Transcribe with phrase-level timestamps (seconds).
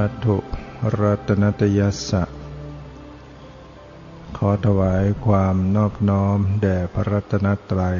[0.00, 0.38] มัตถุ
[1.00, 2.24] รัตนตยัสสะ
[4.36, 7.98] ขอถวายความนอบน้อมแด่พระรัตนตรัย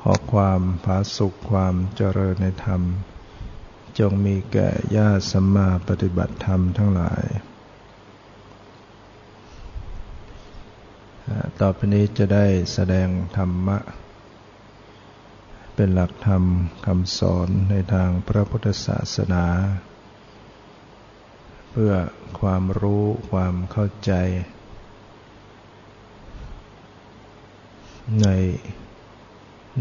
[0.00, 2.82] ขอความผาสุขความเจริญในธรรม
[3.98, 7.24] จงมีแก่ญาติสัมมาปฏิบัติธรรมทั้งหลาย
[11.60, 13.78] ต่อไปนี้จะได้แสดงธรรมะ
[15.74, 16.44] เป็นหลักธรรม
[16.86, 19.46] คำสอนในทางพระพุทธศาสนา
[21.82, 21.98] พื่อ
[22.40, 24.12] ความรู้ความเข้าใจ
[28.22, 28.28] ใน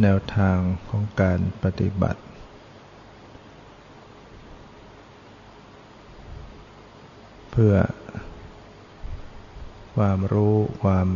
[0.02, 2.22] แนวทางของการปฏิบัติ
[7.52, 7.74] เพื่อ
[9.96, 11.08] ความรู้ความ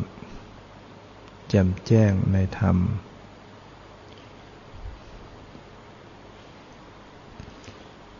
[1.49, 2.77] แจ่มแจ้งในธรรม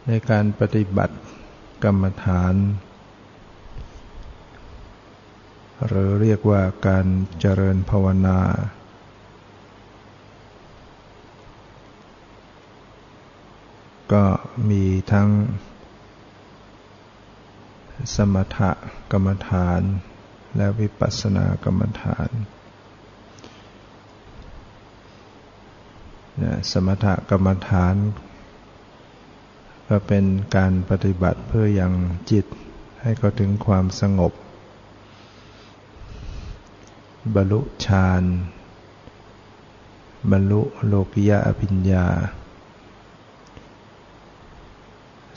[0.08, 1.16] ในการปฏิบัติ
[1.84, 2.56] กรรมฐาน
[5.88, 7.06] หรือเรียกว่าการ
[7.40, 8.40] เจริญภาวนา
[14.14, 14.26] ก็
[14.70, 15.30] มีทั้ง
[18.16, 18.60] สมถ
[19.12, 19.82] กรรมฐาน
[20.58, 22.30] และวิปัสสนากรรมฐาน
[26.72, 27.96] สมถกรรมฐาน
[29.94, 30.26] ก็เป็น
[30.58, 31.94] การปฏิบัติเพื่อยัง
[32.32, 32.46] จิต
[33.02, 34.34] ให้เขาถึงความสงบ
[37.36, 38.24] บรรลุฌาน
[40.32, 42.08] บรรลุโลกิยะอภิญญา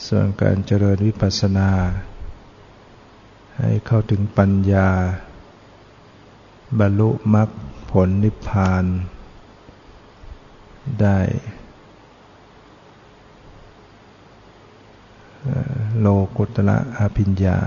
[0.07, 1.71] ส่วนการเจริญวิปัสสนา
[3.59, 4.89] ให้เข้าถึงปัญญา
[6.81, 7.49] บรรลุมรรค
[7.91, 8.85] ผลนิพพาน
[11.03, 11.19] ได้
[16.07, 17.59] โลกุตละอภิญญา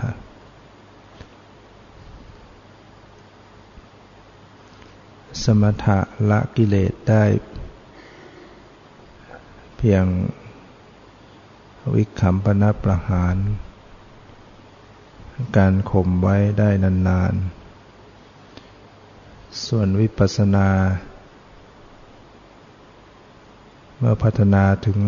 [5.44, 6.00] สมถะ
[6.30, 7.24] ละกิเลสได้
[9.78, 10.06] เพียง
[11.96, 13.36] วิคัมปนประหาร
[15.58, 20.70] การข่มไว้ได้นานๆ ส่วนวิปัสสนา
[23.98, 25.00] เมื่อพัฒนาถึง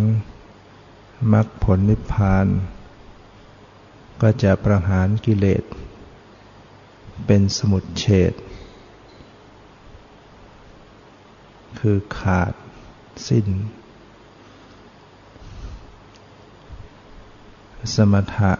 [1.33, 2.47] มรรคผลนิพพาน
[4.21, 5.63] ก็จะประหารกิเลส
[7.25, 8.33] เป็นสมุดเฉด
[11.79, 12.53] คือขาด
[13.27, 13.47] สิ้น
[17.95, 18.53] สมถะ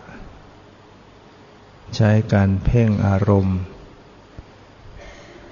[1.96, 3.59] ใช้การเพ่งอารมณ์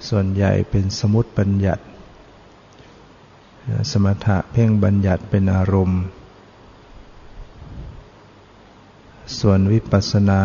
[0.08, 1.84] ส่วนใหญ่เป็นสมุติบัญญัติ
[3.92, 6.00] สมถะเพ่งบัญญัติเป็นอารมณ์
[9.36, 10.42] ส่วนวิปัสสนา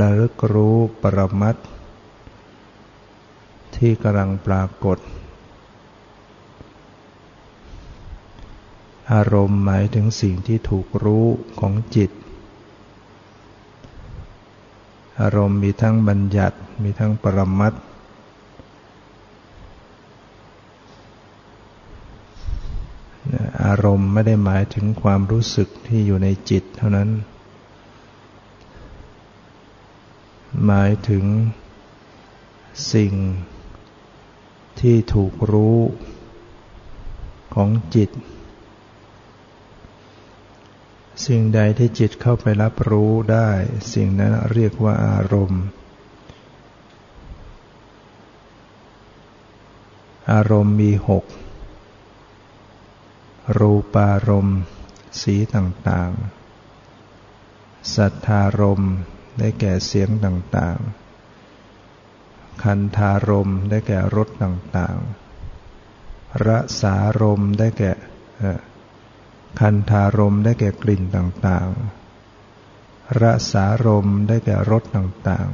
[0.00, 1.56] ระลึกรู้ปรมัต
[3.76, 4.98] ที่กำลังปรากฏ
[9.12, 11.26] อารมณ์หมายถึงสิ่งที่ถูกรู้
[11.60, 12.10] ของจิต
[15.20, 17.78] อารมณ์มีทั้งบัญญัติมีทั้งปรมัตถ
[23.63, 27.10] อารมณ์ไม่ได้หมายถึงความรู้สึกที่อยู่ในจิตเท่านั้น
[30.66, 31.24] หมายถึง
[32.92, 33.12] สิ่ง
[34.80, 35.78] ที่ถูกรู้
[37.54, 38.10] ของจิต
[41.26, 43.48] สิ่งใดที่จิตเข้าไปรับรู้ได้
[43.92, 45.62] สิ่งนั้นเรียกว่าอารมณ์
[50.32, 51.24] อารมณ์มีหก
[53.58, 54.60] รูปารมณ์
[55.20, 58.92] สีต่างๆ สัทธารมณ์
[59.38, 66.48] ได้แก่เสียงต่างๆ คันธารมณ์ ได้แก่รสต่างๆ ร
[66.80, 67.92] สารมณ์ ได้แก่
[69.60, 75.48] คันธารมณ์ ได้แก่กลิ่นต่างๆ รสารมณ์ ได้แก่รสต่าง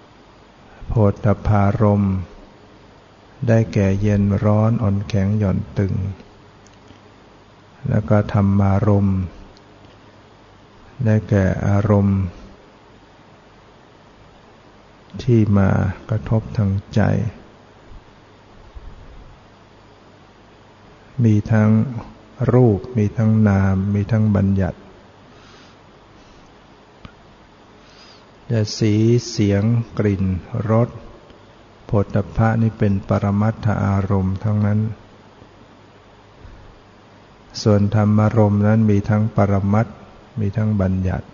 [0.00, 0.92] ๆ โพ
[1.24, 2.14] ธพารมณ์
[3.48, 5.94] ได้แก่เย็นร้อนอ่อนแข็งหย่อนตึง
[7.90, 9.20] แล้วก็ธรรมารมณ์
[11.04, 12.20] ได้แก่อารมณ์
[15.22, 15.70] ที่มา
[16.10, 17.00] กระทบทางใจ
[21.24, 21.70] มีทั้ง
[22.52, 24.78] รูปมีทั้งนาม มีทั้งบัญญัติ
[28.50, 28.94] จะสี
[29.28, 29.62] เสียง
[29.98, 30.24] กลิ่น
[30.70, 30.88] รส
[31.90, 34.80] ผลตภะนี่เป็นปรมัตถอารมณ์ทั้งนั้น
[37.62, 39.86] ส่วนธรรมารมณ์นั้นมีทั้งปรมัต
[40.40, 41.26] มีทั้งบัญญัติ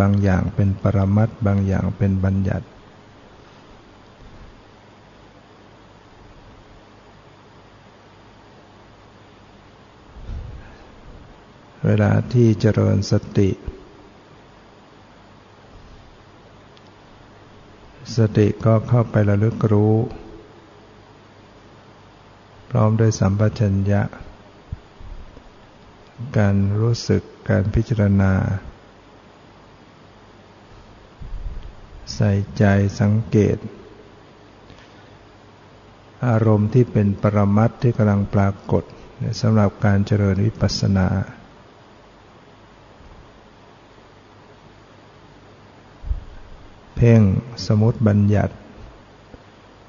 [0.00, 2.66] บางอย่างเป็นปรมัตบางอย่างเป็นบัญญัติ
[11.84, 13.50] เวลาที่เจริญสติ
[18.16, 19.94] สติก็เข้าไประลึกรู้
[22.74, 24.02] ร้อมด้วยสัมปชัญญะ
[26.38, 28.32] การรู้สึกการพิจารณา
[32.14, 32.64] ใส่ใจ
[33.00, 33.56] สังเกต
[36.26, 38.84] อารมณ์ที่เป็นปรมัตที่กำลังปรากฏ
[39.40, 41.08] สำหรับการเจริญวิปัสสนา
[46.96, 47.20] เพ่ง
[47.66, 48.54] สมุติบัญญัติ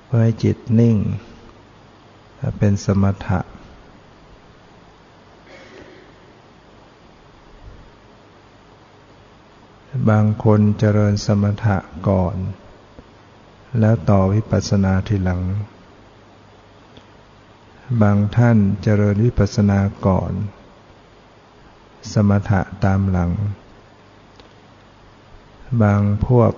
[0.06, 0.98] เพื่อให้จิตนิ่ง
[2.58, 3.40] เป็นสมถะ
[10.10, 11.78] บางคนเจริญสมถะ
[12.10, 12.36] ก่อน
[13.80, 15.42] แล้วต่อวิปัสสนาทีหลัง
[18.02, 20.32] บางท่านเจริญวิปัสสนาก่อน
[22.14, 23.32] สมถะตามหลัง
[25.82, 26.54] บางพวก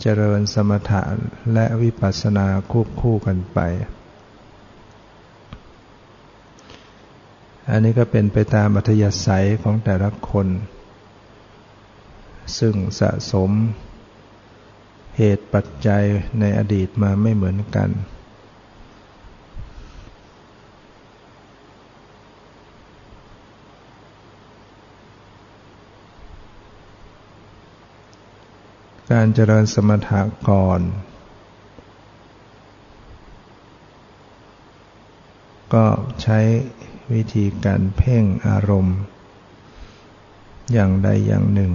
[0.00, 1.02] เจริญสมถะ
[1.52, 3.58] และวิปัสสนาควบคู่กันไป
[7.70, 10.48] อันนี้ก็เป็นไปตามอัธยาศัยของแต่ละคน
[12.58, 13.50] ซึ่งสะสม
[15.16, 16.04] เหตุปัจจัย
[16.40, 17.90] ในอดีตมาไม่เหมือนกัน
[29.12, 30.80] การเจริญสมถะก่อน
[35.74, 35.84] ก็
[36.22, 36.38] ใช้
[37.12, 38.98] วิธีการเพ่งอารมณ์
[40.72, 41.72] อย่างใดอย่างหนึ่ง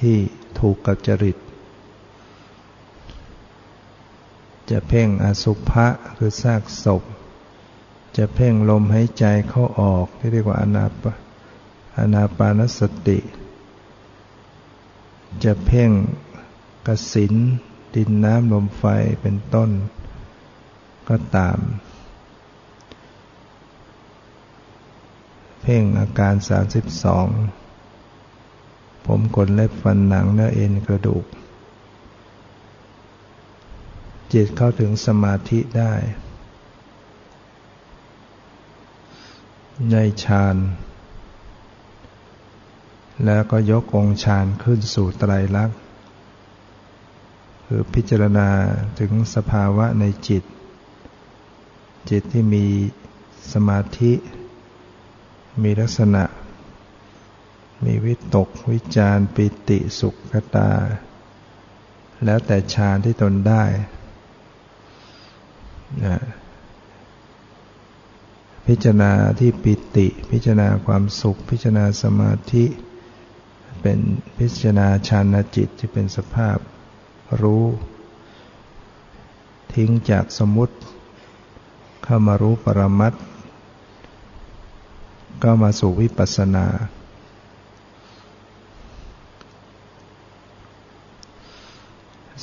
[0.00, 0.16] ที่
[0.58, 1.36] ถูกกับจริต
[4.70, 5.86] จะเพ่งอสุภะ
[6.16, 7.02] คือซากศพ
[8.16, 11.04] จะเพ่งลมหายใจเข้าออกที่เรียกว่าอนาป
[11.98, 13.18] อนาปานสติ
[15.44, 15.90] จะเพ่ง
[16.86, 17.34] กสิน
[17.94, 18.84] ดินน้ำลมไฟ
[19.22, 19.70] เป็นต้น
[21.08, 21.58] ก็ตาม
[25.66, 26.34] พ่งอาการ
[27.90, 31.24] 32 ผมขนเล็บฟันหนังเนื้อเอ็นกระดูก
[34.32, 35.92] จิตเข้าถึงสมาธิได้
[39.92, 40.56] ในฌาน
[43.24, 45.78] แล้วก็ยกองฌานขึ้นสู่ไตรลักษณ์
[47.66, 48.48] คือพิจารณา
[48.98, 50.44] ถึงสภาวะในจิต
[52.10, 52.66] จิตที่มี
[53.52, 54.12] สมาธิ
[55.62, 56.24] มีลักษณะ
[57.84, 60.16] มีวิตก วิจารปิติสุข
[60.54, 60.70] ตา
[62.24, 63.64] แล้วแต่ฌานที่ตนได้
[66.04, 66.18] นะ
[68.66, 72.64] พิจารณาที่ปิติ พิจารณาความสุข พิจารณาสมาธิ
[73.82, 73.98] เป็น
[74.38, 76.56] พิจารณาฌานจิตที่เป็นสภาพ
[77.42, 77.64] รู้
[79.74, 80.76] ทิ้งจากสมุติ
[82.04, 83.16] เข้ามารู้ปรมัตถ
[85.42, 86.66] ก็มาสู่วิปัสสนา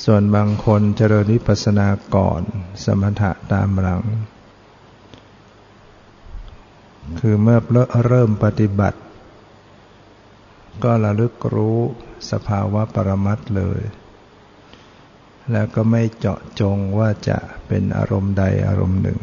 [0.04, 2.42] ส่วนบางคนเจริญวิปัสสนาก่อน
[2.84, 4.04] สมถะตามหลัง
[7.20, 7.60] คือเมื่อ
[8.08, 9.00] เริ่มปฏิบัติ
[10.84, 11.80] ก็ระลึกรู้
[12.32, 13.82] สภาวะปรมัตเลย
[15.52, 19.20] แล้วก็ไม่เจาะจงว่าจะเป็นอารมณ์ใดอารมณ์หนึ่ง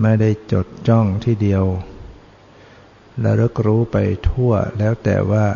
[0.00, 1.64] ไม่ได้จดจ้องที่เดียว
[3.20, 3.96] และรึกรู้ไป
[4.28, 5.46] ทั่วแล้วแต่ว่า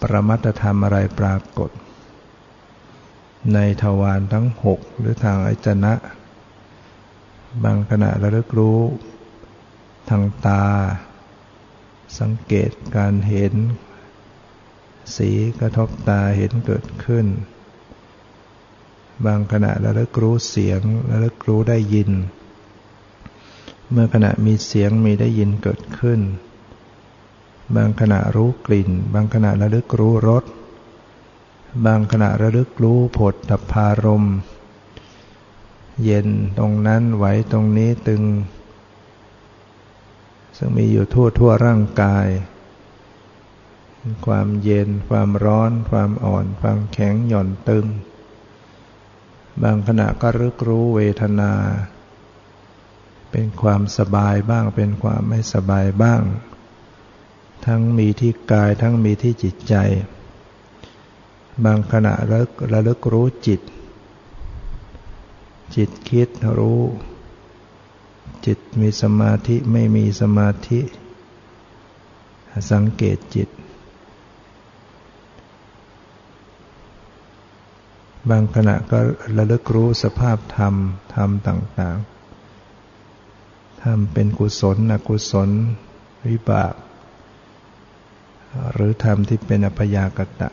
[0.00, 1.70] ปรมัตธรรมอะไรปรากฏ
[3.54, 5.94] ในทวารทั้งหกหรือทางอจนะ
[7.64, 8.80] บางขณะระลึกรู้
[10.08, 10.64] ทางตา
[12.20, 13.54] สังเกตการเห็น
[15.16, 15.30] สี
[15.60, 17.26] กระทบตาเห็นเกิดขึ้น
[19.26, 20.80] บางขณะระลึกรู้เสียง
[21.10, 22.10] ระลึกรู้ได้ยิน
[23.90, 26.20] เมื่อขณะมีเสียงมีได้ยินเกิดขึ้น
[27.76, 30.44] บางขณะรู้กลิ่น บางขณะระลึกรู้รส
[31.86, 34.24] บางขณะระลึกรู้ผลดับพารม
[36.04, 36.28] เย็น
[36.58, 38.22] ตรงนั้นไหวตรงนี้ตึง
[40.56, 42.28] ซึ่งมีอยู่ทั่วทั่วร่างกาย
[44.26, 47.86] ความเย็น ความร้อน ความอ่อน ความแข็งหย่อนตึง
[49.62, 51.52] บางขณะก็รึกรู้เวทนา
[53.30, 56.22] เป็นความสบายบ้าง เป็นความไม่สบายบ้าง
[57.66, 59.74] ทั้งมีที่กายทั้งมีที่จิตใจ
[61.64, 63.60] บางขณะระลึกระลึกรู้จิต
[65.76, 66.28] จิตคิด
[66.58, 66.82] รู้
[68.46, 70.80] จิตมีสมาธิไม่มีสมาธิ
[72.70, 73.48] สังเกตจิต
[78.30, 78.98] บางขณะก็
[79.36, 80.74] ระลึกรู้สภาพธรรม
[81.14, 82.15] ธรรมต่าง ๆ
[83.90, 85.50] ทำเป็นกุศลอกุศล
[86.28, 86.74] วิบาก
[88.72, 90.50] หรือทำที่เป็นอพยากตะ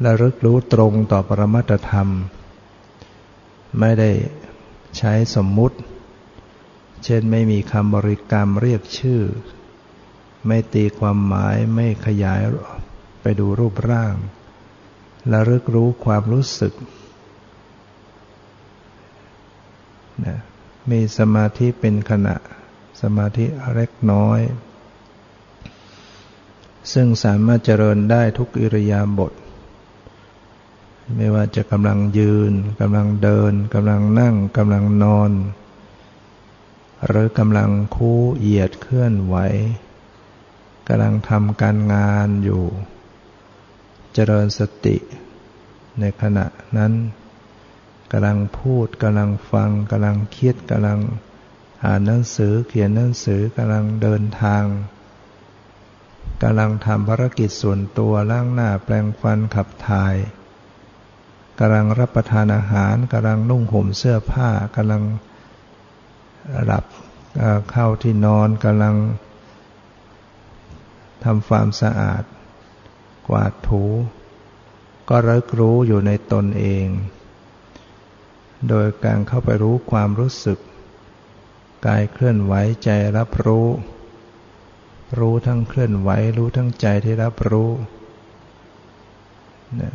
[0.00, 2.08] และรึกรู้ตรงต่อปรมัตธรรม
[3.78, 4.10] ไม่ได้
[4.98, 5.78] ใช้สมมุติ
[7.04, 9.22] เช่นไม่มีคำบริกรรมเรียกชื่อ
[10.46, 12.40] ไม่ตีความหมายไม่ขยาย
[13.22, 14.14] ไปดูรูปร่าง
[15.28, 16.74] และรึกรู้ความรู้สึก
[20.24, 20.38] นะ
[20.90, 22.36] มีสมาธิเป็นขณะ
[23.02, 24.40] สมาธิเล็กน้อย
[26.92, 29.32] ซึ่งสามารถเจริญได้ทุกอิริยาบถ
[31.16, 35.30] ไม่ว่าจะกำลังยืนกำลังเดินกำลังนั่งกำลังนอน
[37.06, 39.36] หรือกำลังคู่เหยียดเคลื่อนไหว
[40.88, 42.62] กำลังทำการงานอยู่
[44.14, 44.96] เจริญสติ
[46.00, 46.92] ในขณะนั้น
[48.16, 51.00] กำลังพูดกำลังฟังกำลังคิดกำลัง
[51.84, 54.64] อ่านหนังสือเขียนหนังสือกำลังเดินทาง
[56.42, 60.14] กำลังทำภารกิจส่วนตัวล้างหน้าแปลงฟันขับถ่าย
[61.58, 65.02] กำลังรับประทานอาหารกำลังนุ่งห่มเสื้อผ้ากำลัง
[66.64, 66.84] หลับ
[67.70, 68.96] เข้าที่นอนกำลัง
[71.24, 72.22] ทำความสะอาด
[73.28, 73.84] กวาดถู
[75.08, 76.86] ก็รึกรู้อยู่ในตนเอง
[78.68, 80.58] โดยการเข้าไปรู้ความรู้สึก
[81.86, 83.66] กายเคลื่อนไหวใจรับรู้
[85.18, 87.70] รู้ทั้งเคลื่อนไหวรู้ทั้งใจที่รับรู้
[89.80, 89.94] นะ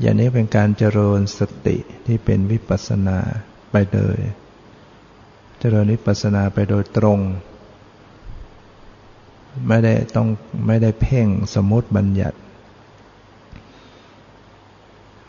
[0.00, 3.18] อย่างนี้เป็นการเจริญสติที่เป็นวิปัสสนา
[3.70, 4.18] ไปเลย
[5.60, 7.18] เจริญวิปัสนาไปโดยตรง
[9.68, 10.28] ไม่ได้ต้อง
[10.66, 12.36] ไม่ได้เพ่งสมมติบัญญัติ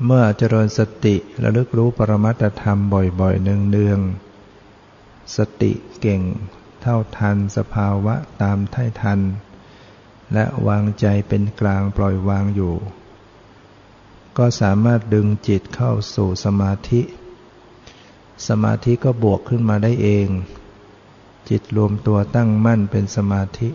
[0.05, 2.79] เมื่อเจริญสติระลึกรู้ปรมัตธรรม
[3.19, 6.22] บ่อยๆ เนืองๆ สติเก่ง
[6.81, 9.19] เท่าทันสภาวะตามท่ทัน
[10.33, 12.75] และวางใจเป็นกลางปล่อยวางอยู่
[14.38, 17.01] ก็สามารถดึงจิตเข้าสู่สมาธิ
[18.48, 20.27] สมาธิก็บวกขึ้นมาได้เอง
[21.50, 23.69] จิตรวมตัวตั้งมั่นเป็นสมาธิ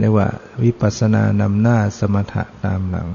[0.00, 0.28] เรียกว่า
[0.62, 3.08] วิปัสสนานำหน้าสมถะตามหลัง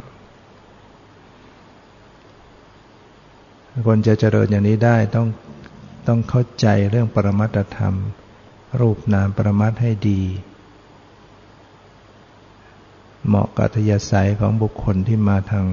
[3.86, 5.28] คนจะเจริญอย่างนี้ได้ต้อง
[6.08, 7.96] ต้องเข้าใจเรื่องปรมัตธรรม
[8.80, 10.22] รูปนามปรมัตให้ดี
[13.28, 15.66] เหมาะกับทยาสัยของบุคคลที่มาทาง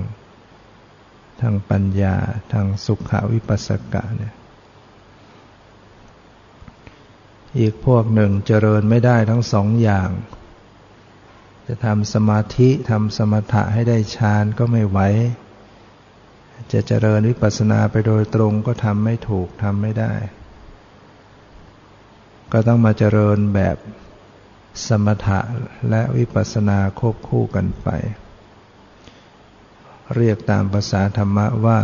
[1.40, 2.14] ทางปัญญา
[2.52, 4.34] ทางสุขวิปัสสกะเนี่ย
[7.58, 10.10] อีกพวกหนึ่งเจริญไม่ได้ทั้งสองอย่าง
[11.66, 14.98] จะทำสมาธิทำสมถะให้ได้ฌานก็ไม่ไหว
[16.72, 20.14] จะเจริญวิปัสสนาไปโดยตรงก็ทำไม่ถูกทำไม่ได้
[22.52, 23.76] ก็ต้องมาเจริญแบบ
[24.86, 25.40] สมถะ
[25.90, 27.88] และวิปัสสนาควบคู่กันไป
[30.14, 31.78] เรียกตามภาษาธรรมะว่า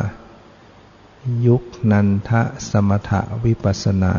[1.47, 4.15] ยุคนันทะสมถะวิปัสสนา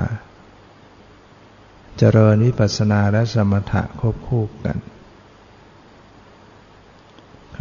[1.97, 4.77] เจริญวิปัสสนาและสมถะควบคู่กัน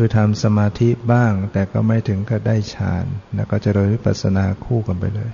[0.03, 3.05] คือทำสมาธิบ้าง แต่ก็ไม่ถึงกับได้ฌาน
[3.35, 5.31] แล้วก็จะเริญวิปัสสนาคู่กันไปเลย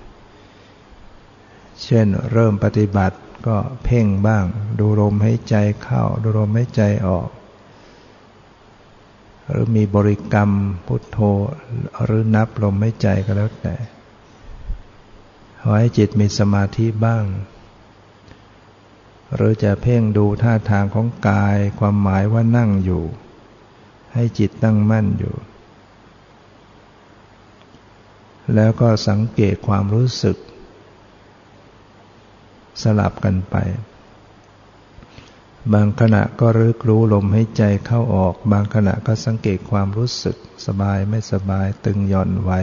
[1.82, 4.44] เช่นเริ่มปฏิบัติก็เพ่งบ้าง
[4.78, 7.28] ดูลมให้ใจเข้า ดูลมให้ใจออก
[9.50, 10.50] หรือมีบริกรรม
[10.86, 11.18] พุทโธ
[12.04, 13.76] หรือนับลมให้ใจก็แล้วแต่
[15.60, 17.24] ขอให้จิตมีสมาธิบ้าง
[19.34, 23.04] หรือจะเพ่งดูท่าทางของกาย ความหมายว่านั่งอยู่
[24.16, 25.34] ให้จิตตั้งมั่นอยู่
[28.54, 30.36] แล้วก็สังเกตความรู้สึก
[32.82, 33.56] สลับกันไป
[35.72, 42.60] บางขณะก็รึกรู้ลมให้ใจเข้าออก บางขณะก็สังเกตความรู้สึก สบายไม่สบายตึงหย่อนไว้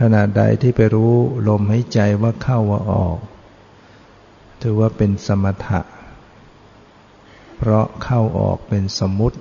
[0.00, 1.14] ขณะใดที่ไปรู้
[1.48, 3.18] ลมให้ใจว่าเข้าว่าออก
[4.60, 5.80] ถือว่าเป็นสมถะ
[7.64, 9.38] เพราะเข้าออกเป็นสมมุติ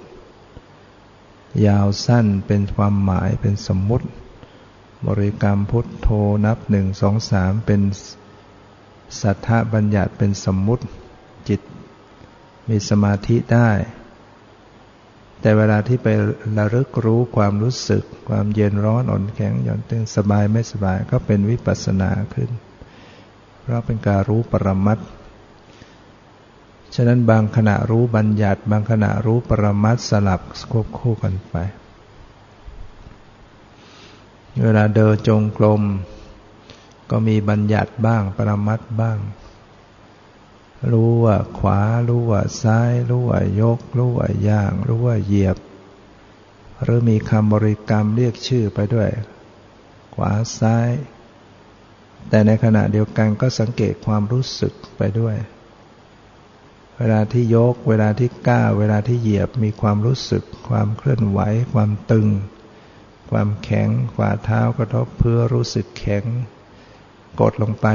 [1.67, 4.07] ยาวสั้นเป็นความหมายเป็นสมมุติ
[5.07, 6.07] บริกรรมพุทโธ
[6.45, 7.81] นับหนึ่งสองสามเป็น
[9.21, 10.83] สัทธบัญญัติเป็นสมมุติ
[11.49, 11.61] จิต
[12.69, 13.69] มีสมาธิได้
[15.41, 16.07] แต่เวลาที่ไป
[16.57, 22.49] ระลึกรู้ความรู้สึก ความเย็นร้อนอ่อนแข็งหย่อนตึงสบายไม่สบายก็เป็นวิปัสสนาขึ้น
[23.61, 24.99] เพราะเป็นการรู้ปรมัต
[26.95, 31.55] ฉะนั้นบางขณะรู้บัญญัติ บางขณะรู้ปรมัตสลับควบคู่กันไป
[34.63, 35.81] เวลาเดินจงกรม
[37.11, 39.17] ก็มีบัญญัติบ้าง ปรมัตบ้าง
[40.91, 41.79] รู้ว่าขวา
[42.09, 45.57] รู้ว่าซ้าย รู้ว่ายก รู้ว่าย่าง รู้ว่าเหยียบ
[46.83, 49.09] หรือมีคำบริกรรมเรียกชื่อไปด้วย
[50.15, 50.89] ขวาซ้าย
[52.29, 55.35] แต่ในขณะเดียวกันก็สังเกตความรู้สึกไปด้วย
[57.03, 61.39] เวลาที่ยก เวลาที่ก้าวเวลาที่เหยียบมีความรู้สึก ความเคลื่อนไหว
[61.73, 62.27] ความตึง
[63.31, 66.23] ความแข็งฝ่าเท้ากระทบเพื่อรู้สึกแข็ง
[67.39, 67.87] กดลงไป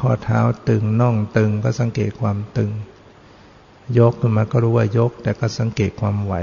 [0.00, 2.70] ข้อเท้าตึงน่องตึงก็สังเกตความตึง
[3.98, 6.34] ยกขึ้นมาก็รู้ว่ายก แต่ก็สังเกตความไหว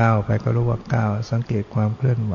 [0.00, 2.34] ก้าวไปก็รู้ว่าก้าวสังเกตความเคลื่อนไหว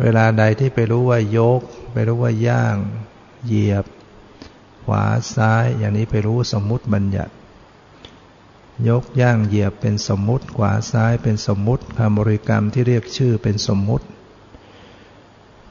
[0.00, 1.60] เวลาใดที่ไปรู้ว่ายก
[1.92, 2.76] ไปรู้ว่าย่าง
[3.46, 3.84] เหยียบ
[4.84, 5.04] ขวา
[5.34, 7.32] ซ้าย อย่างนี้ไปรู้สมมุติบัญญัติ
[8.88, 14.06] ยกย่างเหยียบเป็นสมมุติ ขวาซ้ายเป็นสมมุติคำบริกรรมที่เรียกชื่อเป็นสมมุติ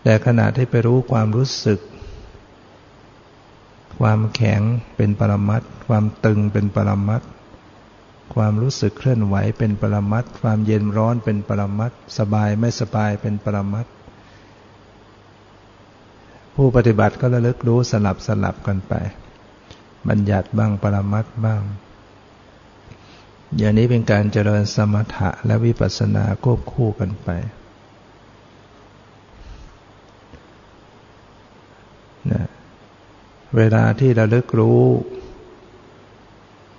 [0.03, 1.79] แต่ขณะที่ไปรู้ความรู้สึก
[3.99, 4.61] ความแข็ง
[4.95, 7.21] เป็นปรมัตความตึงเป็นปรมัต
[8.35, 13.85] ความรู้สึกเคลื่อนไหวเป็นปรมัตความเย็นร้อนเป็นปรมัตสบายไม่สบายเป็นปรมัต
[16.55, 18.93] ผู้ปฏิบัติก็ระลึกรู้สลับสลับกันไป
[20.07, 21.61] บัญญัติบ้างปรมัตบ้าง
[23.57, 27.29] อย่างนี้เป็นการเจริญสมถะและวิปัสสนาควบคู่กันไป
[32.31, 32.47] นะ
[33.57, 34.83] เวลาที่เระลึกรู้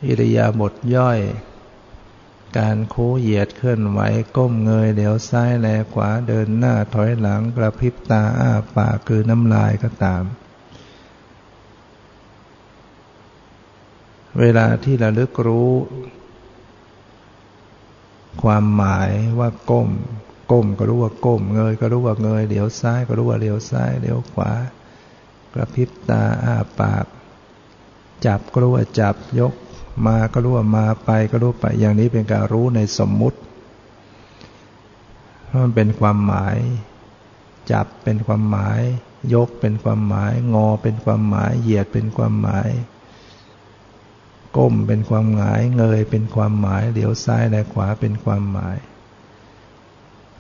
[0.07, 1.21] อิริยาบถย่อย
[2.59, 4.01] การคูเหยียดเคลื่อนไหว
[4.37, 10.25] ก้มเงยเดี๋ยวซ้ายแลขวาเดินหน้าถอยหลังกระพริบตาอ้าปากคือน้ำลายก็ตาม
[14.41, 15.73] เวลาที่เระลึกรู้
[18.43, 19.89] ความหมายว่าก้ม
[20.53, 24.53] ก้มก็รู้ว่าก้ม เงยก็รู้ว่าเงยเดี๋ยวซ้ายก็รู้ว่าเดี๋ยวซ้ายเดี๋ยวขวา
[25.55, 27.07] กระพริบตาอ้าปาก
[28.27, 29.55] จับก็รู้ว่าจับยก
[30.07, 33.39] มาก็รู้ว่ามาไปก็รู้ไป อย่างนี้เป็นการรู้ในสมมุติ
[35.47, 36.57] เพราะมันเป็นความหมาย
[37.73, 38.81] จับเป็นความหมาย
[39.35, 42.69] ยกเป็นความหมาย งอเป็นความหมาย เหยียดเป็นความหมาย
[44.57, 48.77] ก้มเป็นความหมาย เงยเป็นความหมายเหลียวซ้ายและขวาเป็นความหมาย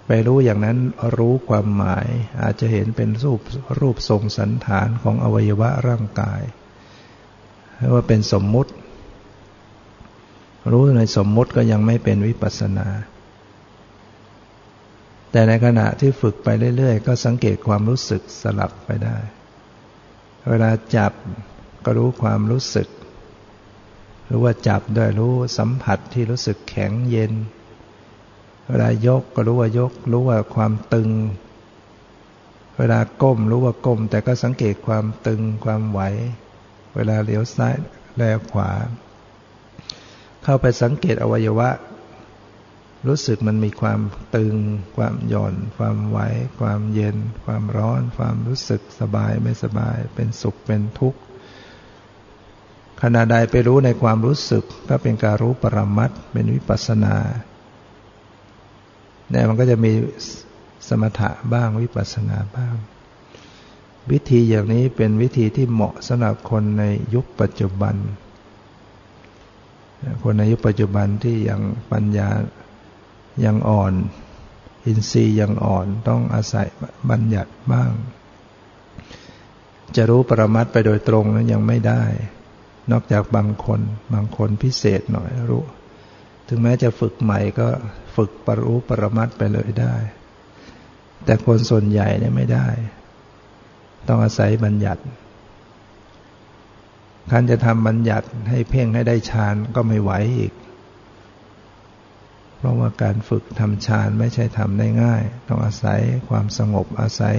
[0.07, 0.79] ไปรู้อย่างนั้น
[1.19, 2.07] รู้ความหมาย
[2.43, 3.41] อาจจะเห็นเป็นรูป
[3.81, 6.43] รูปทรงสันฐานของอวัยวะร่างกาย
[7.95, 8.73] ว่าเป็นสมมุติ
[10.73, 12.89] รู้ในสมมุติก็ยังไม่เป็นวิปัสนา
[15.33, 19.17] แต่ในขณะที่ฝึกไปเรื่อยๆ ก็สังเกตความรู้สึกสลับไปได้
[20.49, 21.13] เวลาจับ
[21.85, 22.89] ก็รู้ความรู้สึก
[24.31, 27.33] หรือว่าจับด้วยรู้สัมผัสที่รู้สึกแข็งเย็น
[28.69, 31.11] เวลายกก็รู้ว่ายก รู้ว่าความตึง
[32.79, 36.01] เวลาก้มรู้ว่าก้ม แต่ก็สังเกตความตึงความไหว
[36.95, 37.77] เวลาเลี้ยวซ้าย
[38.17, 38.71] แลขวา
[40.43, 41.71] เข้าไปสังเกตอวัยวะ
[43.07, 44.01] รู้สึกมันมีความ
[44.37, 44.57] ตึง
[44.97, 46.19] ความหย่อน ความไหว
[46.61, 51.21] ความเย็น ความร้อน ความรู้สึกสบายไม่สบาย เป็นสุขเป็นทุกข์
[53.03, 57.17] ขณะใดไปรู้ในความรู้สึกก็เป็นการรู้ปรมัตเป็นวิปัสนา
[59.31, 59.93] เนี่ยมันก็จะมี
[60.89, 62.75] สมถะบ้างวิปัสสนาบ้าง
[64.11, 66.85] วิธีอย่างนี้เป็นวิธีที่เหมาะสำหรับคนใน
[67.15, 67.95] ยุคปัจจุบัน
[70.23, 71.61] คนในยุคปัจจุบันที่ยัง
[71.93, 72.29] ปัญญา
[73.45, 73.93] ยังอ่อน
[74.87, 76.67] อินทรีย์ยังอ่อนต้องอาศัย
[77.11, 77.91] บัญญัติบ้าง
[79.97, 82.03] จะรู้ปรมัตไปโดยตรงนั้นยังไม่ได้
[82.91, 83.81] นอกจากบางคน
[84.15, 85.65] บางคนพิเศษหน่อยรู้
[86.49, 87.69] ถึงแม้จะฝึกใหม่ก็
[88.17, 89.95] ฝึกปรู้ปรมัตไปเลยได้
[91.25, 92.69] แต่คนส่วนใหญ่เนี่ยไม่ได้
[94.09, 95.03] ต้องอาศัยบัญญัติ
[97.31, 100.53] ท่านจะทำบัญญัติให้เพ่งให้ได้ฌานก็ไม่ไหวอีก
[102.57, 107.37] เพราะว่าการฝึกทำฌานไม่ใช่ทำได้ง่าย ต้องอาศัยความสงบอาศัย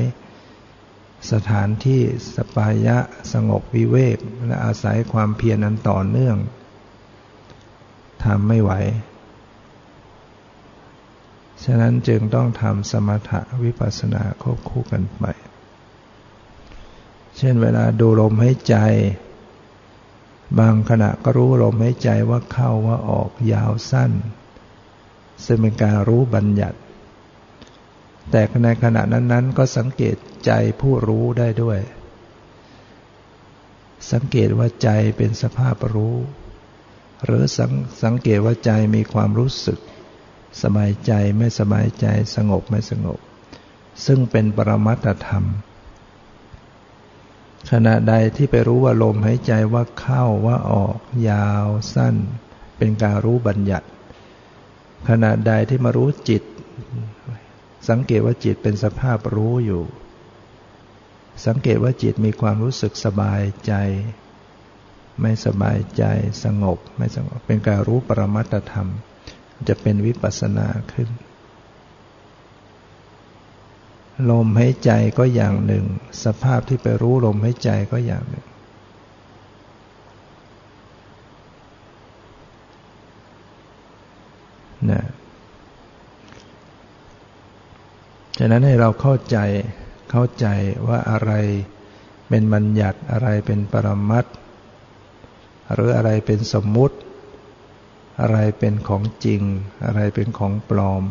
[1.31, 2.01] สถานที่
[2.35, 2.97] สปายะ
[3.33, 6.37] สงบวิเวก และอาศัยความเพียรนั้นต่อเนื่อง
[8.23, 8.71] ทำไม่ไหว
[11.63, 15.25] ฉะนั้นจึงต้องทำสมถะวิปัสสนาควบคู่กันไป
[17.37, 18.75] เช่นเวลาดูลมหายใจ
[20.59, 24.11] บางขณะก็รู้ลมหายใจว่าเข้าว่าออกยาวสั้น
[25.45, 26.77] ซึ่งเป็นการรู้บัญญัติ
[28.29, 31.79] แต่ในขณะนั้นๆ ก็สังเกตใจผู้รู้ได้ด้วย
[34.11, 36.15] สังเกตว่าใจเป็นสภาพรู้
[37.25, 37.71] หรือสัง
[38.03, 39.79] สงเกตว่าใจมีความรู้สึก
[40.61, 42.05] สบายใจไม่สบายใจ
[42.35, 43.19] สงบไม่สงบ
[44.05, 45.45] ซึ่งเป็นปรมัตธรรม
[47.71, 50.97] ขณะใดที่ไปรู้ว่าลมหายใจว่าเข้าว่าออก
[51.29, 52.15] ยาวสั้น
[52.77, 53.87] เป็นการรู้บัญญัติ
[55.09, 56.43] ขณะใดที่มารู้จิต
[57.89, 59.83] สังเกตว่าจิตเป็นสภาพรู้อยู่
[61.45, 63.73] สังเกตว่าจิตมีความรู้สึกสบายใจ
[65.21, 66.03] ไม่สบายใจ
[66.43, 68.87] สงบ ไม่สงบ เป็นการรู้ปรมัตธรรม
[69.67, 71.09] จะเป็นวิปัสสนาขึ้น
[74.29, 75.85] ลมหายใจก็อย่างหนึ่ง
[76.23, 78.45] สภาพที่ไปรู้ลมหายใจก็อย่างหนึ่ง
[88.43, 89.37] ฉะนั้นให้เราเข้าใจ
[90.11, 90.47] เข้าใจ
[90.87, 91.31] ว่าอะไร
[92.29, 94.25] เป็นบัญญัติอะไรเป็นปรมัต
[95.73, 96.97] หรืออะไรเป็นสมมุติ
[98.21, 99.41] อะไรเป็นของจริง
[99.85, 101.03] อะไรเป็นของปลอม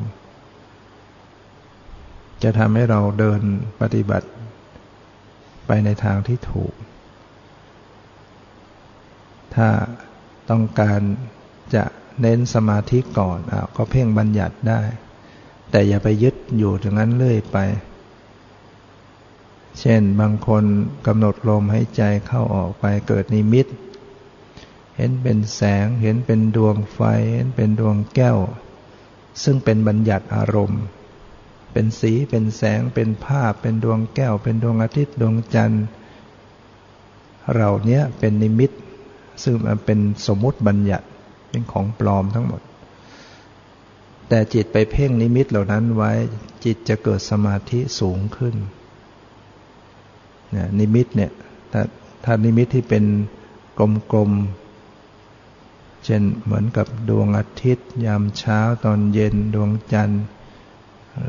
[2.42, 3.42] จะทำให้เราเดิน
[3.80, 4.28] ปฏิบัติ
[5.66, 6.74] ไปในทางที่ถูก
[9.54, 9.68] ถ้า
[10.50, 11.00] ต้องการ
[11.74, 11.84] จะ
[12.20, 14.82] เน้นสมาธิก่อนอก็เพ่งบัญญัติได้
[15.70, 17.58] แต่อย่าไปยึดอยู่อย่างนั้นเรื่อยไป
[19.80, 20.64] เช่นบางคน
[21.06, 23.66] กำหนดลมให้ใจเข้าออกไปเกิดนิมิต
[24.96, 27.00] เห็นเป็นแสง เห็นเป็นดวงไฟ
[27.34, 28.38] เห็นเป็นดวงแก้ว
[29.42, 30.82] ซึ่งเป็นบัญญัติอารมณ์
[31.72, 35.84] เป็นสีเป็นแสงเป็นภาพ เป็นดวงแก้ว เป็นดวงอาทิตย์ดวงจันทร์
[37.56, 38.70] เราเนี้ยเป็นนิมิต
[39.42, 41.06] ซึ่งมันเป็นสมมติบัญญัติ
[41.48, 42.60] เป็นของปลอมทั้งหมด
[44.32, 46.12] แต่จิตไปเพ่งนิมิตเหล่านั้นไว้
[46.64, 48.54] จิตจะเกิดสมาธิสูงขึ้น
[50.54, 51.30] นนิมิตเนี่ย
[51.72, 51.82] ถ้า
[52.24, 53.04] ถ้านิมิตที่เป็น
[54.12, 60.24] กลมๆ เช่นเหมือนกับดวงอาทิตย์ ยามเช้าตอนเย็นดวงจันทร์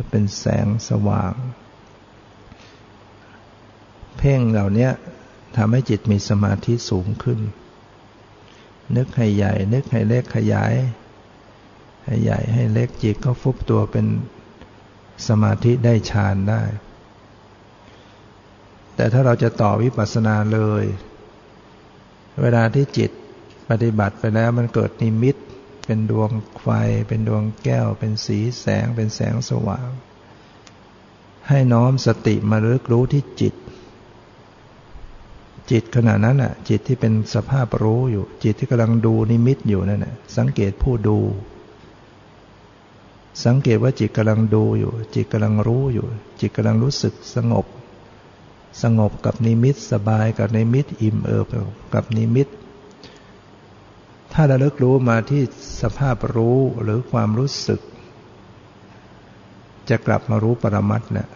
[0.10, 1.34] เป็นแสงสว่าง
[4.18, 4.90] เพ่งเหล่านี้
[5.56, 7.40] ทำให้จิตมีสมาธิสูงขึ้น
[8.96, 10.74] นึกให้ใหญ่ นึกให้เล็กขยาย
[12.12, 14.06] ให้ใหญ่ให้เล็กจิตก็ฟุบตัวเป็น
[15.28, 16.62] สมาธิได้ฌานได้
[18.96, 20.84] แต่ถ้าเราจะต่อวิปัสสนาเลย
[22.42, 23.12] เวลาที่จิต
[23.70, 25.36] ปฏิบัติไปแล้วมันเกิดนิมิต
[25.86, 26.30] เป็นดวง
[26.62, 26.68] ไฟ
[27.08, 29.90] เป็นดวงแก้ว เป็นสีแสง เป็นแสงสว่าง
[31.48, 33.54] ให้น้อมสติมาระลึกรู้ที่จิต
[35.72, 41.20] จิตขณะนั้นอะ จิตที่เป็นสภาพรู้อยู่ จิตที่กำลังดูนิมิตอยู่นั่นแหละสังเกตผู้ดู
[43.46, 46.08] สังเกตว่าจิตกำลังดูอยู่ จิตกำลังรู้อยู่
[46.40, 47.66] จิตกำลังรู้สึกสงบ
[48.82, 51.48] สงบกับนิมิตสบายกับนิมิตอิ่มเอิบ
[51.94, 52.48] กับนิมิต
[54.34, 55.44] ถ้าระลึกรู้มาที่
[55.82, 57.82] สภาพรู้หรือความรู้สึก
[59.90, 61.28] จะกลับมารู้ปรมัตถ์แหละ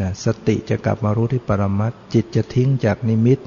[0.00, 3.40] นะสติจะกลับมารู้ที่ปรมัตจิตจะทิ้งจากนิมิต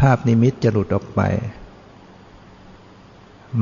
[0.00, 1.20] ภาพนิมิตจะหลุดออกไป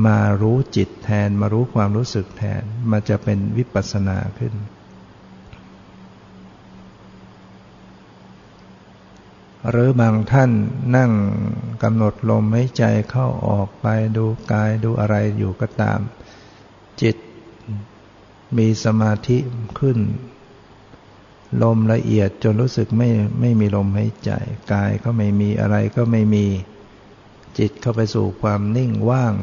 [0.05, 4.53] มารู้จิตแทน มารู้ความรู้สึกแทน มันจะเป็นวิปัสสนาขึ้น
[9.69, 10.51] หรือบางท่าน
[10.95, 11.11] นั่ง
[11.83, 15.99] กำหนดลมหายใจเข้าออกไปดูกายดูอะไรอยู่ก็ตาม
[17.01, 17.15] จิต
[18.57, 19.37] มีสมาธิ
[19.79, 19.99] ขึ้น
[21.63, 24.31] ลมละเอียดจนรู้สึกไม่ไม่มีลมหายใจ
[24.73, 26.45] กายก็ไม่มีอะไรก็ไม่มี
[27.59, 29.33] จิตเข้าไปสู่ความนิ่งว่าง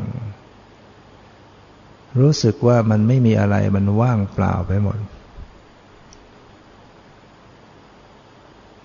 [2.20, 4.98] รู้สึกว่ามันไม่มีอะไรมันว่างเปล่าไปหมด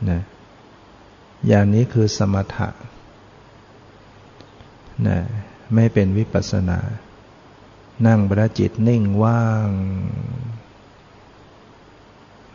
[0.10, 0.22] นะ
[1.48, 2.70] อย่างนี้คือสมถะ
[5.08, 5.20] นะ
[5.76, 6.80] ไม่เป็นวิปัสสนา
[8.08, 9.70] นั่งบระจิตนิ่งว่าง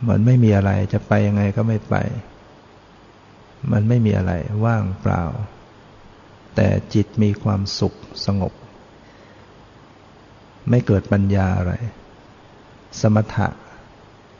[0.07, 1.95] มือนไม่มีอะไรจะไปยังไงก็ไม่ไป
[3.71, 4.33] มันไม่มีอะไร
[4.65, 5.23] ว่างเปล่า
[6.55, 7.93] แต่จิตมีความสุข
[8.25, 8.53] สงบ
[10.69, 11.73] ไม่เกิดปัญญาอะไร
[12.99, 13.47] สมถะ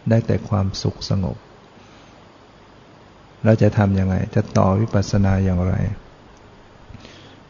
[0.10, 1.38] ได้แต่ความสุขสงบ
[3.46, 5.74] เราจะทำยังไง จะต่อวิปัสสนาอย่างไร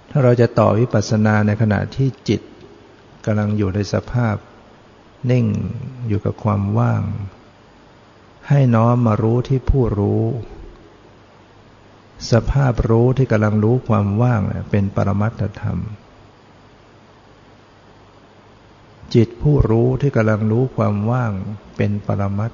[0.10, 2.42] ถ้าเราจะต่อวิปัสสนาในขณะที่จิต
[3.26, 4.36] กำลังอยู่ในสภาพ
[5.32, 5.46] นิ่ง
[6.08, 7.02] อยู่กับความว่าง
[8.50, 10.24] ให้น้อมมารู้ที่ผู้รู้
[12.32, 15.80] สภาพรู้ที่กำลังรู้ความว่างเป็นปรมัตถธรรม
[19.16, 21.34] จิตผู้รู้ที่กำลังรู้ความว่าง
[21.78, 22.52] เป็นปรมัต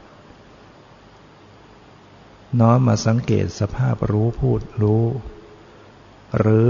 [2.60, 5.06] น้อมมาสังเกตสภาพรู้พูดรู้
[6.39, 6.70] หรือ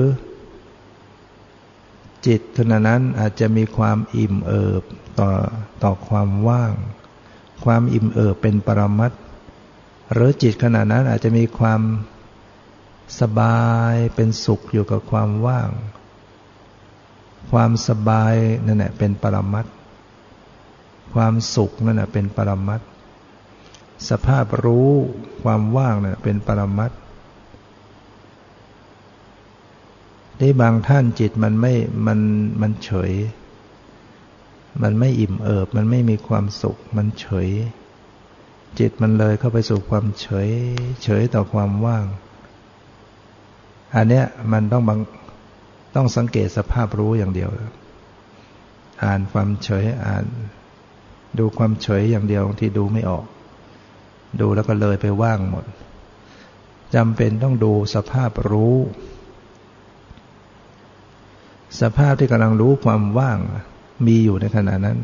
[2.26, 4.84] จิตขณะนั้นอาจจะมีความอิ่มเอิบ
[5.19, 5.30] ต่อ
[5.84, 6.74] ต่อความว่าง
[7.65, 9.12] ความอิ่มเอิบเป็นปรมัต
[10.13, 11.82] หรือจิตขณะนั้นอาจจะมีความ
[13.19, 15.69] สบายเป็นสุขอยู่กับความว่าง
[17.54, 18.36] ความสบาย
[18.66, 19.66] นั่นแหละเป็นปรมัต
[21.13, 22.82] ความสุขนั่นแหละเป็นปรมัต
[24.10, 24.92] สภาพรู้
[25.44, 26.94] ความว่างนั่นเป็นปรมัตถ
[30.39, 31.74] ที่บางท่านจิตมันไม่
[32.08, 32.20] มัน
[32.62, 33.12] มันเฉย
[34.82, 37.50] มันไม่อิ่มเอิบ มันไม่มีความสุข มันเฉย
[38.80, 40.50] จิตมันเลยเข้าไปสู่ความเฉย
[41.04, 42.06] เฉยต่อความว่าง
[43.96, 45.00] อันเนี้ยมันต้องบาง
[45.95, 47.49] ต้องสังเกตสภาพรู้อย่างเดียว
[49.03, 50.25] อ่านความเฉยอ่าน
[51.39, 53.25] ดูความเฉยอย่างเดียวที่ดูไม่ออก
[54.41, 55.65] ดูแล้วก็เลยไปว่างหมด
[56.95, 58.77] จำเป็นต้องดูสภาพรู้
[61.82, 63.39] สภาพที่กำลังรู้ความว่าง
[64.08, 64.99] มีอยู่ในขณะนั้น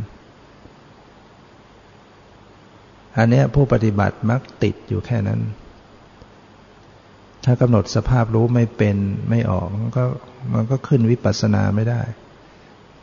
[3.17, 5.39] อันนี้ผู้ปฏิบัติมักติดอยู่แค่นั้น
[7.45, 8.97] ถ้ากำหนดสภาพรู้ไม่เป็น
[9.29, 10.05] ไม่ออกมันก็
[10.53, 12.01] มันก็ขึ้นวิปัสสนาไม่ได้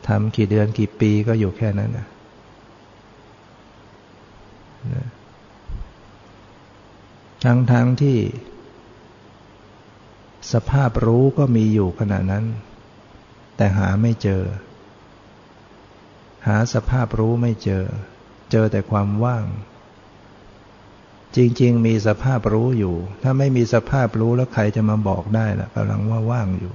[0.07, 2.07] ทำกี่เดือนกี่ปีก็อยู่แค่นั้นนะ
[7.43, 8.17] ทั้งทั้งที่
[10.53, 12.45] สภาพรู้ก็มีอยู่ขณะนั้น
[13.57, 14.43] แต่หาไม่เจอ
[16.47, 17.83] หาสภาพรู้ไม่เจอ
[18.51, 19.45] เจอแต่ความว่าง
[21.35, 26.73] จริง ๆ มีสภาพรู้อยู่ ถ้าไม่มีสภาพรู้แล้วใครจะมาบอกได้ล่ะกำลังว่าว่างอยู่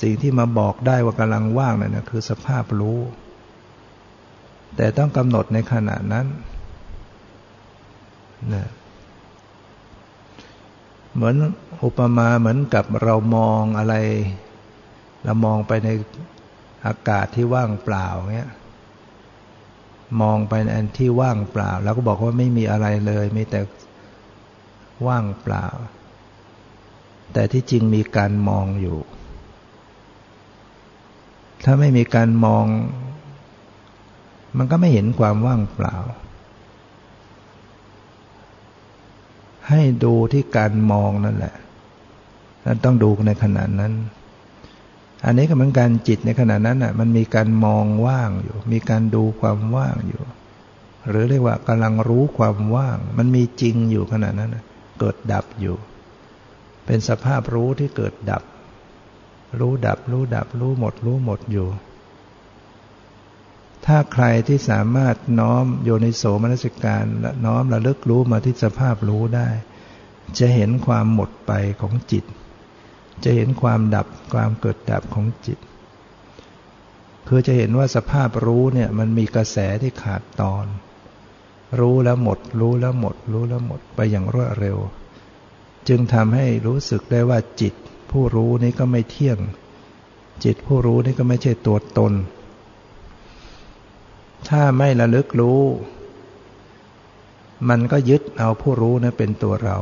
[0.00, 3.00] สิ่งที่มาบอกได้ว่ากำลังว่างนั่นนะคือสภาพรู้
[4.76, 6.26] แต่ต้องกำหนดในขณะนั้น
[8.54, 8.66] นะ
[11.14, 11.34] เหมือน
[11.84, 13.94] อุปมาเหมือนกับเรามองอะไร
[15.24, 15.88] เรามองไปใน
[16.86, 18.50] อากาศที่ว่างเปล่าเงี้ย
[20.20, 23.60] มองไปในอันที่ว่างเปล่า แล้วก็บอกว่าไม่มีอะไรเลยมีแต่
[25.06, 25.66] ว่างเปล่า
[27.32, 28.98] แต่ที่จริงมีการมองอยู่
[31.64, 32.64] ถ้าไม่มีการมอง
[34.58, 35.96] มันก็ไม่เห็นความว่างเปล่า
[39.68, 41.54] ให้ดูที่การมองนั่นแหละ
[42.62, 43.92] แล้วต้องดูในขณะนั้น
[45.24, 50.22] อันนี้ก็เหมือนกันจิตในขณะนั้นอะมันมีการมองว่างอยู่ มีการดูความว่างอยู่
[51.08, 54.50] หรือเรียกว่ากำลังรู้ความว่าง มันมีจริงอยู่ขณะนั้น
[54.98, 55.76] เกิดดับอยู่
[56.86, 58.42] เป็นสภาพรู้ที่เกิดดับ
[59.60, 61.68] รู้ดับ รู้ดับ รู้หมด รู้หมดอยู่
[63.86, 69.48] ถ้าใครที่สามารถน้อมโยนิโสมนสิการและน้อมระลึกรู้มาที่สภาพรู้ได้
[70.38, 72.24] จะเห็นความหมดไปของจิต
[73.24, 75.58] จะเห็นความดับความเกิดดับของจิต
[77.28, 80.66] คือจะเห็นว่าสภาพรู้เนี่ยมันมีกระแสที่ขาดตอน
[81.80, 84.78] รู้แล้วหมด รู้แล้วหมด รู้แล้วหมดไปอย่างรวดเร็ว
[85.88, 87.74] จึงทำให้รู้สึกได้ว่าจิต
[88.10, 89.38] ผู้รู้นี้ก็ไม่เที่ยง
[90.44, 92.12] จิตผู้รู้นี่ก็ไม่ใช่ตัวตน
[94.48, 95.62] ถ้าไม่ระลึกรู้
[97.68, 99.78] มันก็ยึดเอาผู้รู้นะเป็นตัวเรา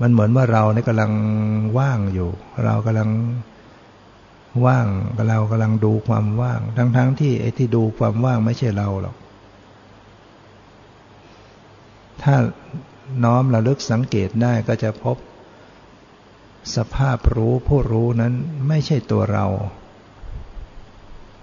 [0.00, 1.12] มันเหมือนว่าเราเนี่ยกำลัง
[1.78, 2.30] ว่างอยู่
[2.64, 3.10] เรากำลัง
[4.66, 4.86] ว่าง
[5.28, 9.16] เรากำลังดูความว่าง ทั้งๆทที่ไอ้ที่ดูความว่างไม่ใช่เราหรอก
[12.22, 12.34] ถ้า
[13.24, 15.16] น้อมระลึกสังเกตได้ก็จะพบ
[16.76, 18.34] สภาพรู้ผู้รู้นั้น
[18.68, 19.46] ไม่ใช่ตัวเรา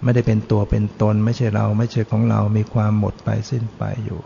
[0.03, 4.21] ไม่ได้เป็นตัวเป็นตน ไม่ใช่เรา ไม่ใช่ของเรา มีความหมดไปสิ้นไปอยู่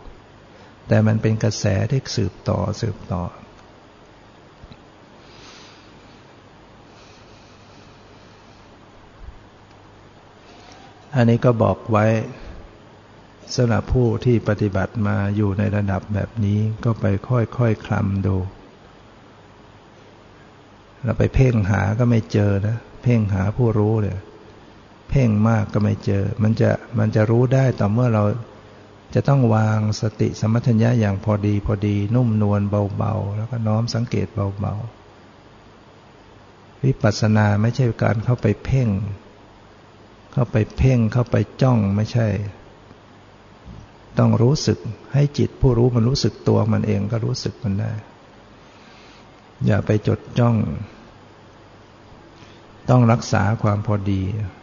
[0.88, 3.22] แต่มันเป็นกระแสที่สืบต่อสืบต่อ
[11.14, 12.06] อันนี้ก็บอกไว้
[13.54, 18.36] สำหรับผู้ที่ปฏิบัติมาอยู่ในระดับแบบนี้ก็ไปค่อยๆคคลำดู
[21.04, 24.18] เราไปเพ่งหาก็ไม่เจอนะ เพ่งหาผู้รู้เลย
[25.10, 28.24] เพ่งมากก็ไม่เจอ มันจะมันจะรู้ได้ต่อเมื่อเรา
[29.14, 32.60] จะต้องวางสติสมัชัญญะอย่างพอดีพอดี นุ่มนวล
[32.96, 38.88] เบาๆ แล้วก็น้อมสังเกตเบาๆ วิปัสสนาไม่ใช่การเข้าไปเพ่ง
[40.38, 42.26] เข้าไปเพ่งเข้าไปจ้องไม่ใช่
[44.18, 44.78] ต้องรู้สึก
[45.14, 47.92] ให้จิตผู้รู้มันรู้สึกตัวมันเองก็รู้สึกมันได้
[49.66, 50.56] อย่าไปจดจ้อง
[52.90, 54.22] ต้องรักษาความพอดี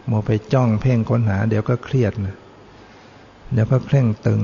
[0.09, 2.35] มัวไปจ้องเพ่งค้นหา เดี๋ยวก็เครียดนะ
[3.53, 4.41] เดี๋ยวก็เคร่งตึง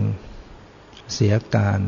[1.13, 1.81] เสียการ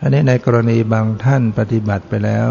[0.00, 2.48] อันนี้ในกรณีบางท่านปฏิบัติไปแล้ว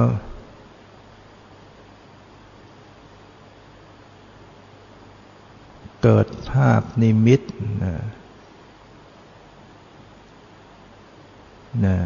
[6.04, 7.42] เกิดภาพนิมิต
[7.84, 7.96] นะ
[11.86, 11.98] นะ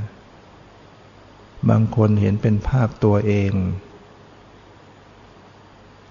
[1.70, 3.52] บางคนเห็นเป็นภาพตัวเอง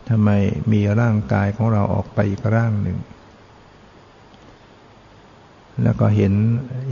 [0.08, 0.30] ทำไม
[0.72, 2.98] มีร่างกายของเราออกไปอีกร่างหนึ่ง
[5.82, 6.32] แล้วก็เห็น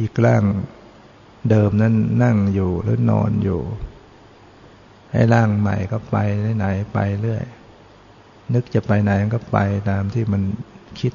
[0.01, 0.43] อีกร่าง
[1.51, 3.61] เดิมนั้นนั่งอยู่หรือนอนอยู่
[5.13, 6.17] ให้ร่างใหม่ก็ไป
[6.57, 7.45] ไหนไปเรื่อย
[8.55, 9.59] นึกจะไปไหนก็ไป
[9.91, 10.43] ตามที่มัน
[10.99, 11.13] คิด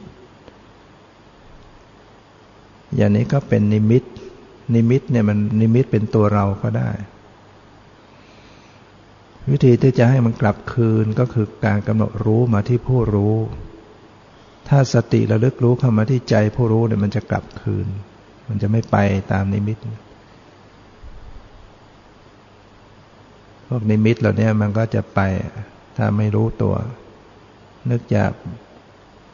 [2.95, 4.03] อย่างนี้ก็เป็นนิมิต
[4.75, 6.89] นิมิตเนี่ยมันนิมิตเป็นตัวเราก็ได้
[9.51, 13.35] วิธีที่จะให้มันกลับคืนก็คือการกำหนดรู้มาที่ผู้รู้
[14.67, 17.87] ถ้าสติระลึกรู้เข้ามาที่ใจผู้รู้เนี่ยมันจะกลับคืน
[18.47, 18.97] มันจะไม่ไป
[19.31, 19.77] ตามนิมิต
[23.67, 25.19] พวกนิมิตเหล่านี้มันก็จะไป
[25.97, 26.75] ถ้าไม่รู้ตัว
[27.89, 28.33] นึกอยาก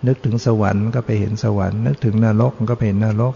[0.08, 3.36] นึกถึงสวรรค์ก็ไปเห็นสวรรค์ นึกถึงนรกก็ไปเห็นนรก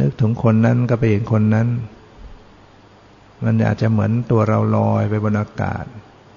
[0.00, 1.68] นึกถึงคนนั้นก็ไปเห็นคนนั้น
[3.44, 5.84] มันอาจจะเหมือนตัวเราลอยไปบนอากาศ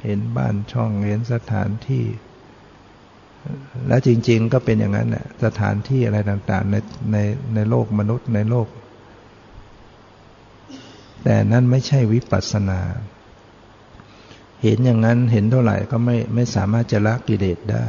[0.04, 2.06] เห็นบ้านช่องเห็นสถานที่
[3.88, 6.76] และจริง ๆ ก็เป็นอย่างนั้นแหละสถานที่อะไรต่างๆใน
[7.12, 7.18] ใน
[7.56, 8.68] ในโลกมนุษย์ในโลก
[11.24, 12.80] แต่นั่นไม่ใช่วิปัสสนา
[14.64, 17.88] เห็นอย่างนั้นเห็นเท่าไหร่ก็ไม่ไม่สามารถจะละกิเลสได้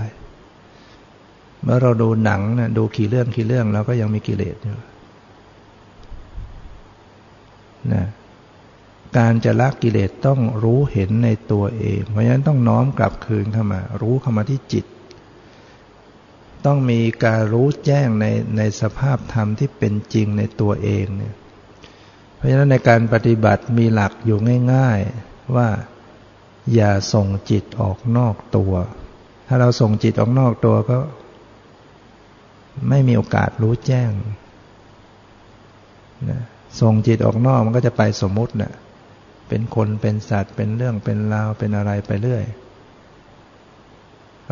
[1.64, 4.76] เมื่อเราดูหนังนะดูกี่เรื่องกี่เรื่องเราก็ยังมีกิเลสอยู่
[7.92, 8.04] นะ
[9.16, 14.84] การจะละกิเลสต้องรู้เห็นในตัวเอง เพราะฉะนั้นต้องน้อมกลับคืนเข้ามา รู้เข้ามาที่จิต
[16.66, 21.34] ต้องมีการรู้แจ้งในในสภาพธรรมที่เป็นจริงในตัวเองเนี่ย
[22.36, 24.38] เพราะฉะนั้นในการปฏิบัติมีหลักอยู่
[24.72, 25.68] ง่าย ๆว่า
[26.74, 28.72] อย่าส่งจิตออกนอกตัว
[29.46, 30.98] ถ้าเราส่งจิตออกนอกตัวก็
[32.88, 34.10] ไม่มีโอกาสรู้แจ้ง
[36.30, 36.40] นะ
[36.80, 38.72] ส่งจิตออกนอกมันก็จะไปสมมุตินะ่ะ
[39.48, 42.44] เป็นคนเป็นสัตว์ เป็นเรื่องเป็นราวเป็นอะไรไปเรื่อย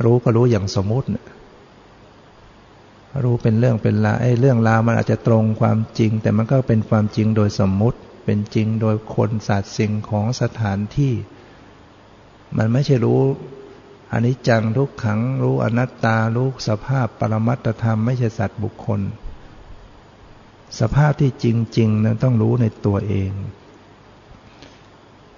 [0.05, 1.25] รู้ก็รู้อย่างสมมุตินะ
[3.25, 11.13] รู้เป็นเรื่องเป็นราวไอ้เรื่องราวมันอาจจะตรงความจริง แต่มันก็เป็นความจริงโดยสมมุติ เป็นจริงโดยคนสัตว์สิ่งของสถานที่
[12.59, 13.21] มันไม่ใช่รู้
[14.13, 19.01] อนิจจังทุกขังรู้อนัตตารู้สภาพปรมัตธรรมไม่ใช่สัตว์บุคคล
[20.81, 21.47] สภาพที่จ
[21.79, 23.33] ริงๆนั้นต้องรู้ในตัวเอง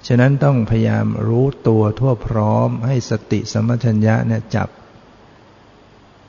[0.06, 4.68] ฉะนั้นต้องพยายามรู้ตัวทั่วพร้อมให้สติสมัชัญญะเนี่ยจับ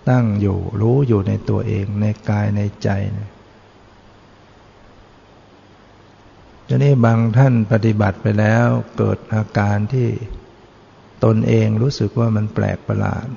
[0.09, 3.29] ตั้งอยู่รู้อยู่ในตัวเองในกายในใจนี่ย
[6.67, 10.09] ทีนี้บางท่านปฏิบัติไปแล้วเกิดอาการที่
[11.23, 13.27] ตนเองรู้สึกว่ามันแปลกประหลาด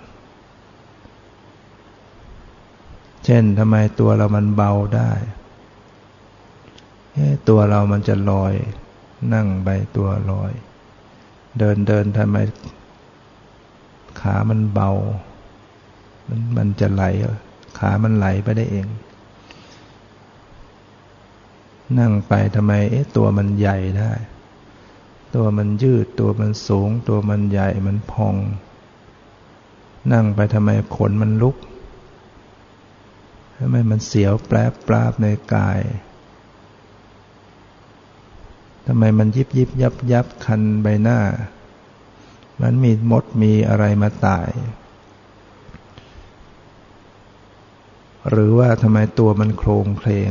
[3.24, 5.12] เช่นทำไมตัวเรามันเบาได้
[7.48, 8.54] ตัวเรามันจะลอย
[9.34, 10.52] นั่งไปตัวลอย
[11.58, 12.36] เดินเดินทำไม
[14.20, 14.90] ขามันเบา
[16.28, 17.04] มันมันจะไหล
[17.78, 18.86] ขามันไหลไปได้เอง
[21.98, 24.12] นั่งไปทำไมเอ๊ะตัวมันใหญ่ได้
[25.34, 28.36] ตัวมันยืดตัวมันสูง ตัวมันใหญ่มันพอง
[30.12, 31.56] นั่งไปทำไมขนมันลุก
[33.58, 34.56] ทำไมมันเสียวแปร
[34.86, 35.80] ปราบในกาย
[38.86, 41.20] ทำไมมันยิบยิบยับยับคันใบหน้า
[42.62, 44.50] มันมีมดมีอะไรมาตาย
[48.28, 50.30] หรือว่าทำไมตัวมันโครงเพลง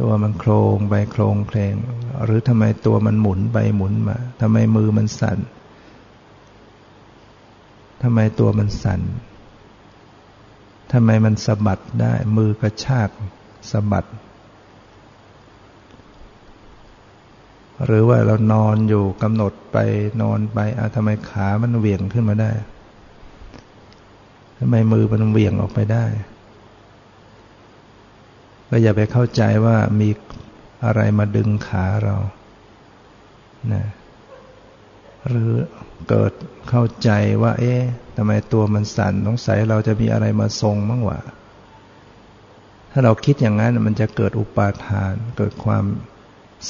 [0.00, 1.74] ตัวมันโครงไปโครงเพลง
[2.24, 5.38] หรือทำไมตัวมันหมุนไปหมุนมาทำไมมือมันสั่น
[8.02, 9.00] ทำไมตัวมันสั่น
[10.92, 13.10] ทำไมมันสะบัดได้ มือกระชาก
[13.70, 14.04] สะบัด
[17.84, 19.78] หรือว่าเรานอนอยู่กำหนดไป
[20.22, 22.52] นอนไปอาทำไมขามันเหวี่ยงขึ้นมาได้
[24.58, 26.04] ทำไมมือมันเหวี่ยงออกไปได้
[28.70, 30.08] ก็อย่าไปเข้าใจว่ามี
[30.84, 32.16] อะไรมาดึงขาเรา
[33.72, 33.84] นะ
[35.28, 35.52] หรือ
[36.08, 36.32] เกิด
[36.70, 37.10] เข้าใจ
[37.42, 37.80] ว่า เอ๊ะ
[38.16, 41.20] ทำไมตัวมันสั่นสงสัยเราจะมีอะไรมาทรงมั้งวะ
[42.92, 45.84] ถ้าเราคิดอย่างนั้นมันจะเกิดอุปาทาน เกิดความ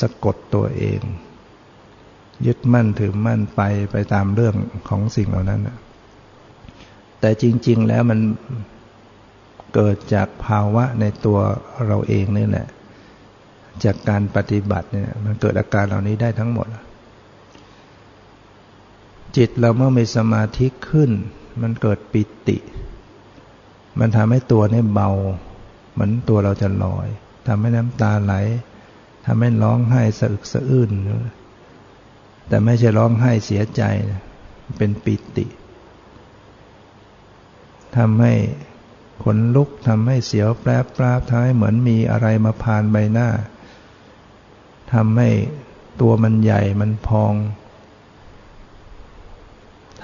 [0.00, 1.00] สะกดตัวเอง
[2.46, 4.54] ยึดมั่นถือมั่นไปไปตามเรื่อง
[4.88, 5.60] ของสิ่งเหล่านั้น
[7.20, 8.20] แต่จริง ๆ แล้วมัน
[9.78, 11.38] เกิดจากภาวะในตัว
[11.86, 12.66] เราเองนี่แหละ
[13.84, 16.66] จากการปฏิบัติเนี่ยมันเกิดอาการเหล่านี้ได้ทั้งหมด
[19.36, 21.10] จิตเราเมื่อมีสมาธิขึ้น
[21.62, 22.58] มันเกิดปิติ
[23.98, 25.10] มันทำให้ตัวนี่เบา
[25.92, 27.08] เหมือนตัวเราจะลอย
[27.46, 28.34] ทำให้น้ำตาไหล
[29.26, 30.90] ทำให้ร้องไห้สะอึกสะอื้น
[32.48, 33.82] แต่ไม่ใช่ร้องไห้เสียใจ
[34.78, 35.46] เป็นปิติ
[37.96, 38.34] ทำให้
[39.22, 43.28] ขนลุกทำให้เสียวแปรปราบทำให้เหมือนมีอะไรมาพานใบหน้า
[44.92, 45.30] ทำให้
[46.00, 47.34] ตัวมันใหญ่มันพอง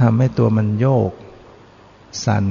[0.00, 1.12] ทำให้ตัวมันโยก
[2.26, 2.46] สั่น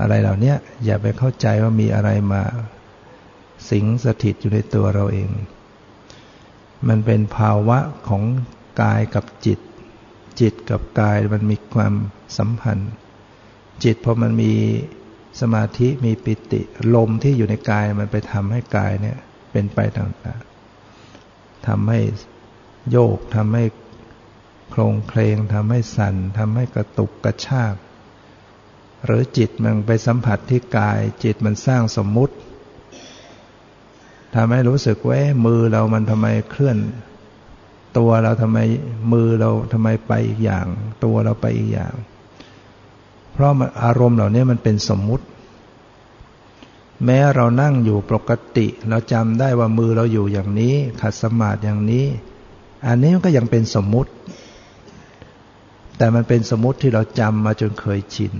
[0.00, 0.54] อะไรเหล่านี้
[0.84, 2.42] อย่าไปเข้าใจว่ามีอะไรมา
[3.70, 5.30] สิงสถิตอยู่ในตัวเราเอง
[6.88, 8.22] มันเป็นภาวะของ
[8.80, 9.58] กายกับจิต
[10.40, 11.94] จิตกับกายมันมีความ
[12.38, 12.92] สัมพันธ์
[13.84, 14.52] จิตพอมันมี
[15.40, 16.60] สมาธิมีปิติ
[16.94, 19.18] ลมที่อยู่ในกายมันไปทำให้กายเนี่ย
[19.52, 22.00] เป็นไปต่างๆทำให้
[22.90, 23.64] โยกทำให้
[24.70, 27.74] โครงเคลงทำให้สั่นทำให้กระตุกกระชาก
[29.04, 32.34] หรือจิตมันไปสัมผัสที่กาย จิตมันสร้างสมมุติ
[34.34, 36.78] ทำให้รู้สึกว่ามือเรามันทำไมเคลื่อน
[37.98, 38.58] ตัวเราทำไม
[39.12, 40.66] มือเราทำไมไปอีกอย่าง
[41.04, 41.92] ตัวเราไปอีกอย่าง
[43.32, 43.50] เพราะ
[43.84, 45.24] อารมณ์เหล่านี้มันเป็นสมมุติ
[47.04, 52.06] แม้เรานั่งอยู่ปกติ เราจำได้ว่ามือเราอยู่อย่างนี้ ขัดสมาธิอย่างนี้
[52.86, 54.10] อันนี้มันก็ยังเป็นสมมุติ
[55.96, 58.32] แต่มันเป็นสมมุติที่เราจำมาจนเคยชิน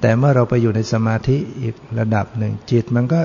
[0.00, 3.20] แต่เมื่อเราไปอยู่ในสมาธิอีกระดับหนึ่งจิตมันก็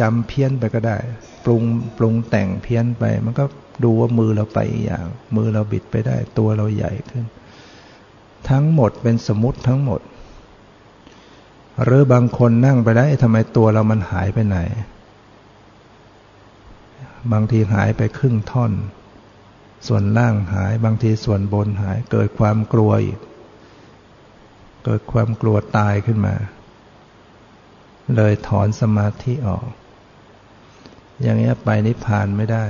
[0.00, 0.96] จำเพี้ยนไปก็ได้
[1.44, 1.62] ปรุง
[1.98, 3.44] ปรุงแต่งเพี้ยนไป มันก็
[3.84, 5.06] ดูว่ามือเราไปอีกอย่าง
[5.36, 7.24] มือเราบิดไปได้ ตัวเราใหญ่ขึ้น
[8.50, 10.00] ทั้งหมดเป็นสมมติทั้งหมด
[11.84, 14.58] หรือบางคนนั่งไปได้ทำไมตัวเรามันหายไปไหน
[17.32, 18.72] บางทีหายไปครึ่งท่อน
[19.86, 23.18] ส่วนล่างหายบางทีส่วนบนหาย เกิดความกลัวอีก
[24.84, 26.34] เกิดความกลัวตายขึ้นมา
[28.16, 29.66] เลยถอนสมาธิออก
[31.22, 32.64] อย่างนี้ไปนิพพานไม่ได้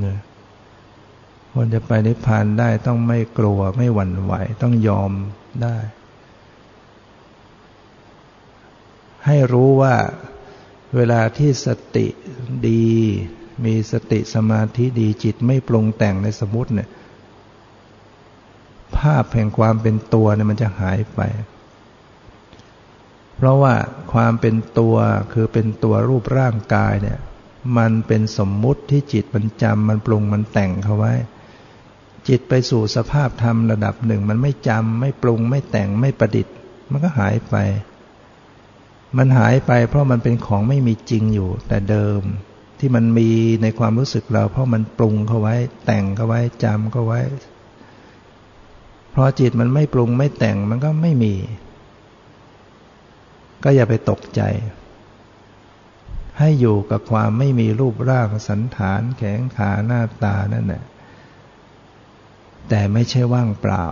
[0.00, 0.18] เนี่ย
[1.52, 4.32] คนจะไปนิพพานได้ต้องไม่กลัวไม่หวั่นไหว
[4.62, 5.12] ต้องยอม
[5.62, 5.76] ได้
[9.26, 9.94] ให้รู้ว่า
[10.96, 12.06] เวลาที่สติ
[12.68, 12.86] ดี
[13.64, 16.88] มีสติสมาธิดีจิตไม่ปรุงแต่งในสมุติเนี่ย
[18.96, 21.20] ภาพแห่งความเป็นตัวเนี่ยมันจะหายไป
[23.36, 23.74] เพราะว่า
[24.12, 24.96] ความเป็นตัว
[25.32, 27.18] คือเป็นตัวรูปร่างกายเนี่ย
[27.78, 31.14] มันเป็นสมมุติที่จิตมันจำมันปรุงมันแต่งเขาไว้
[32.28, 36.54] จิตไปสู่สภาพธรรมระดับหนึ่ง มันไม่จำไม่ปรุงไม่แต่งไม่ประดิษฐ์
[36.90, 37.56] มันก็หายไป
[39.16, 42.22] มันหายไปเพราะมันเป็นของไม่มีจริงอยู่ แต่เดิม
[42.78, 43.28] ที่มันมี
[43.62, 45.54] ในความรู้สึกเรา เพราะมันปรุงเขาไว้
[45.86, 47.20] แต่งเขาไว้จำเขาไว้
[49.10, 51.34] เพราะจิตมันไม่ปรุงไม่แต่งมันก็ไม่มี
[53.64, 54.42] ก็อย่าไปตกใจ
[56.38, 60.82] ให้อยู่กับความไม่มีรูปร่างสันฐานแขงขาหน้าตานั่นแหละ
[62.68, 63.84] แต่ไม่ใช่ว่างเปล่า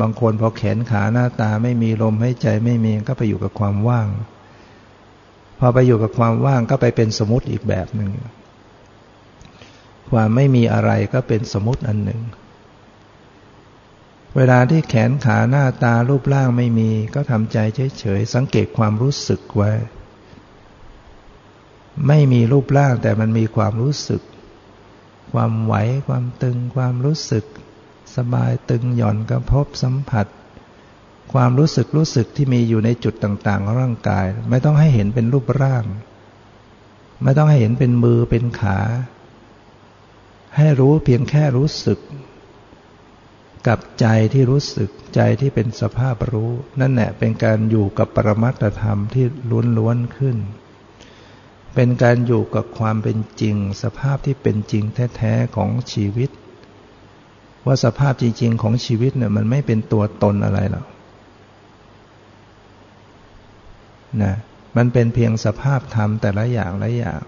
[0.00, 4.08] บางคนพอแขนขาหน้าตาไม่มีลมให้ใจไม่มีก็ไปอยู่กับความว่าง
[5.58, 8.10] พอไปอยู่กับความว่างก็ไปเป็นสมมติอีกแบบหนึ่ง
[10.10, 12.20] ความไม่มีอะไรก็เป็นสมมติอันหนึ่ง
[14.36, 17.58] เวลาที่แขนขาหน้าตารูปร่างไม่มีก็ทำใจ
[17.98, 19.70] เฉยๆสังเกตความรู้สึกไว้
[22.08, 24.22] ไม่มีรูปร่างแต่มันมีความรู้สึก
[25.32, 25.74] ความไหว
[26.08, 27.44] ความตึงความรู้สึก
[28.16, 30.26] สบายตึงหย่อนกระทบสัมผัส
[31.32, 35.84] ความรู้สึกรู้สึกที่มีอยู่ในจุดต่างๆของร่างกาย ไม่ต้องให้เห็นเป็นรูปร่าง
[37.22, 38.78] ไม่ต้องให้เห็นเป็นมือเป็นขา
[40.56, 41.98] ให้รู้เพียงแค่รู้สึก
[43.66, 46.50] กับใจที่รู้สึกใจที่เป็นสภาพรู้
[46.80, 49.24] นั่นแหละเป็นการอยู่กับปรมัตธรรมที่
[49.78, 50.36] ล้วนๆขึ้น
[51.74, 54.84] เป็นการอยู่กับความเป็นจริง สภาพที่เป็นจริง
[55.16, 56.30] แท้ๆของชีวิต
[57.66, 60.86] ว่าสภาพจริง ๆ ของชีวิตเนี่ยมันไม่เป็นตัวตนอะไรหรอก
[64.22, 64.34] นะ
[64.76, 67.22] มันเป็นเพียงสภาพธรรมแต่ละอย่างละอย่าง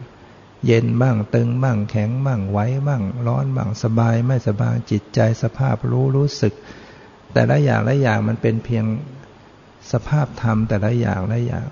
[0.66, 6.55] เย็นบ้างตึงบ้างแข็งบ้างไหวบ้าง ร้อนบ้างสบายไม่สบายจิตใจสภาพรู้รู้สึก
[7.32, 8.84] แต่ละอย่างละอย่างมันเป็นเพียง
[9.93, 11.68] สภาพธรรมแต่ละอย่างละอย่าง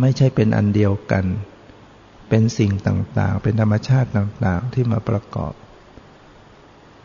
[0.00, 1.24] ไม่ใช่เป็นอันเดียวกัน
[2.28, 5.52] เป็นสิ่งต่างๆ เป็นธรรมชาติต่างๆที่มาประกอบ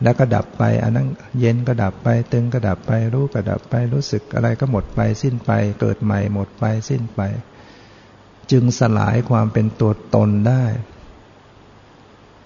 [0.02, 1.08] แล้วก็ดับไป อันนั้น
[1.40, 7.20] เย็นก็ดับไป ตึงก็ดับไป รู้ก็ดับไป รู้สึกอะไรก็หมดไป สิ้นไป เกิดใหม่หมดไป สิ้นไป
[8.50, 10.64] จึงสลายความเป็นตัวตนได้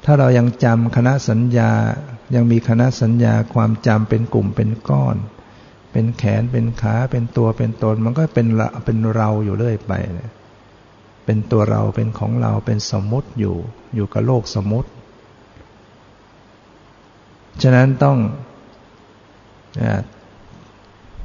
[0.05, 1.71] ถ้าเรายังจำคณะสัญญา
[2.35, 5.17] ยังมีคณะสัญญาความจำเป็นกลุ่มเป็นก้อน
[5.93, 10.31] เป็นแขนเป็นขาเป็นตัวเป็นตน มันก็เป็นเราเป็นเราอยู่เรื่อยไปเนี่ย
[11.25, 13.57] เป็นตัวเราเป็นของเราเป็นสมมติอยู่
[13.95, 14.91] อยู่กับโลกสมมติ
[17.63, 18.19] ฉะนั้นต้อง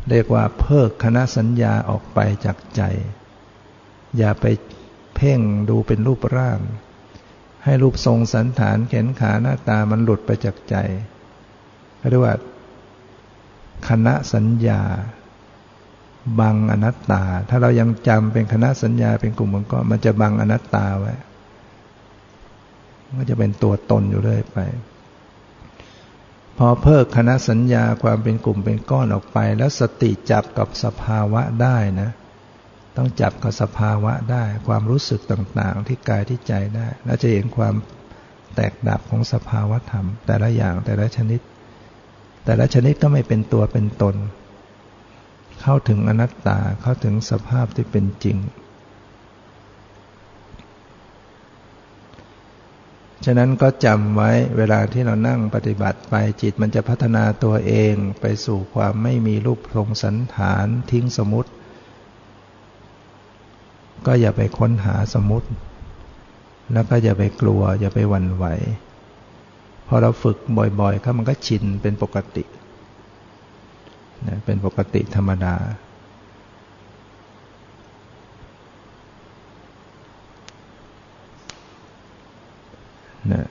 [0.10, 2.84] เรียกว่าเพิกคณะสัญญาออกไปจากใจ
[4.18, 4.46] อย่าไป
[5.16, 6.60] เพ่งดูเป็นรูปร่าง
[7.64, 10.76] ให้รูปทรงสันฐานแขนขาหน้าตามันหลุดไปจากใจ
[12.10, 12.36] เรียกว่า
[13.90, 14.82] คณะสัญญา
[16.40, 21.14] บังอนัตตา ถ้าเรายังจำเป็นคณะสัญญาเป็นกลุ่มมันก็มันจะบังอนัตตาไว้
[23.18, 24.60] ก็จะเป็นตัวตนอยู่เรื่อยไป
[26.58, 32.10] พอเพิกคณะสัญญาความเป็นกลุ่มเป็นก้อนออกไป แล้วสติจับกับสภาวะได้นะ
[32.98, 37.76] ต้องจับกับสภาวะได้ ความรู้สึกต่างๆ ที่กายที่ใจได้ แล้วจะเห็นความ
[38.56, 41.42] แตกดับของสภาวะธรรม แต่ละอย่างแต่ละชนิด
[42.46, 44.16] แต่ละชนิดก็ไม่เป็นตัวเป็นตน
[45.62, 48.38] เข้าถึงอนัตตาเข้าถึงสภาพที่เป็นจริง
[53.26, 61.52] ฉะนั้นก็จำไว้เวลาที่เรานั่งปฏิบัติไปจิตมันจะพัฒนาตัวเองไปสู่ความไม่มีรูปทรงสันฐานทิ้งสมุติ
[64.06, 65.48] ก็อย่าไปค้นหาสมุติ
[66.74, 68.46] แล้วก็อย่าไปกลัว อย่าไปหวั่นไหว
[69.88, 72.44] พอเราฝึกบ่อยๆครับมันก็ชินเป็นปกติ
[74.46, 75.56] เป็นปกติธรรมดา
[83.34, 83.50] นะ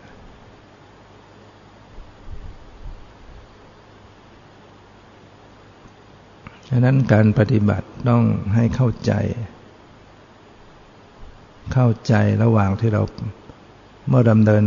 [6.68, 8.22] ฉะนั้นการปฏิบัติต้อง
[8.54, 9.12] ให้เข้าใจ
[11.72, 13.02] เข้าใจระหว่างที่เรา
[14.08, 14.64] เมื่อดำเนิน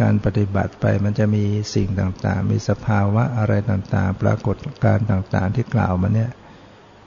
[0.00, 1.44] การปฏิบัติไปมันจะมี
[1.74, 6.30] สิ่งต่างๆ มีสภาวะอะไรต่างๆ ปรากฏการต่างๆที่กล่าวมาเนี่ย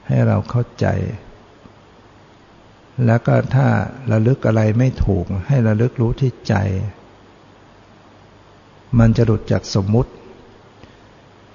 [0.07, 0.87] ให้เราเข้าใจ
[3.05, 3.67] แล้วก็ถ้า
[4.11, 6.55] ระลึกอะไรไม่ถูกให้ระลึกรู้ที่ใจ
[8.99, 10.11] มันจะหลุดจากสมมุติ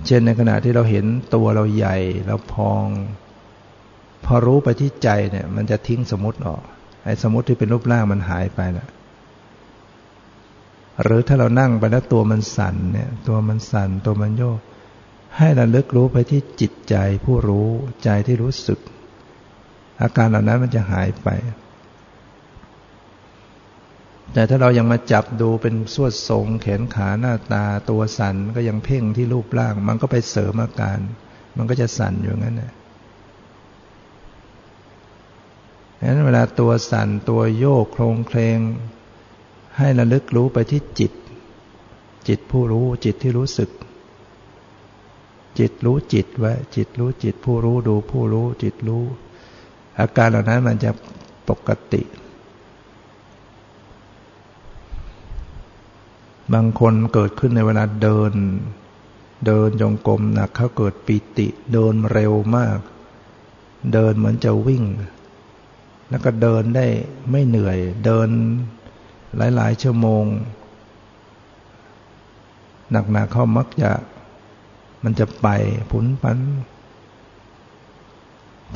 [0.07, 2.87] เช่นในขณะที่เราเห็นตัวเราใหญ่เราพอง
[4.25, 6.63] พอรู้ไปที่ใจเนี่ย มันจะทิ้งสมมติออก
[7.05, 8.89] ไอ้สมมติที่เป็นรูปร่างมันหายไปล้ว
[11.03, 14.59] หรือถ้าเรานั่งไปแล้วตัวมันสั่นเนี่ย ตัวมันสั่นตัวมันโยก
[15.37, 17.69] ให้ระลึกรู้ไปที่จิตใจผู้รู้
[18.05, 18.79] ใจที่รู้สึก
[20.03, 21.29] อาการเหล่านั้นมันจะหายไป
[24.33, 30.99] แต่ถ้าเรายังมาจับดูเป็นสวดทรงแขนขาหน้าตาตัวสันก็ยังเพ่งที่รูปร่าง มันก็ไปเสริมอาการ
[31.57, 32.73] มันก็จะสั่นอยู่งั้นนะ
[35.99, 38.59] ฉะนั้นเวลาตัวสั่นตัวโยกโครงเคลง
[39.77, 41.13] ให้ระลึกรู้ไปที่จิต
[42.29, 43.71] จิตผู้รู้จิตที่รู้สึก
[45.59, 49.05] จิตรู้จิตไว้จิตรู้จิตผู้รู้ดูผู้รู้จิตรู้
[49.99, 50.91] อาการเหล่านั้นมันจะ
[51.49, 52.03] ปกติ
[56.55, 58.33] บางคนเกิดขึ้นในเวลาเดิน
[59.47, 62.79] เดินจงกรมหนักเขาเกิดปิติ เดินเร็วมาก
[63.93, 64.85] เดินเหมือนจะวิ่ง
[66.11, 66.87] แล้วก็เดินได้
[67.31, 68.29] ไม่เหนื่อย เดิน
[69.37, 70.25] หลายๆชั่วโมง
[73.13, 73.93] หนักๆเขามักจะ
[75.05, 75.47] มันจะไป
[75.91, 76.39] ผุนปัน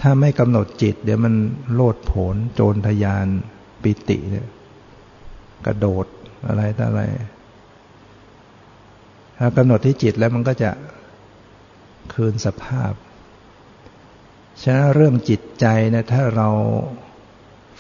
[0.01, 1.35] ถ้าไม่กำหนดจิต เดี๋ยวมัน
[1.75, 3.27] โลดโผนโจรทยาน
[3.83, 4.49] ปิติเนี่ย
[5.67, 6.07] กระโดด
[6.47, 7.03] อะไรต่ออะไร
[9.57, 10.71] กำหนดที่จิตแล้วมันก็จะ
[12.15, 12.93] คืนสภาพ
[14.63, 16.49] ฉะนั้นเรื่องจิตใจนี่ยถ้าเรา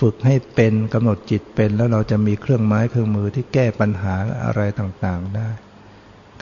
[0.00, 5.48] ฝึกให้เป็นกำหนดจิตเป็น แล้วเราจะมีเครื่องไม้เครื่องมือที่แก้ปัญหาอะไรต่างๆได้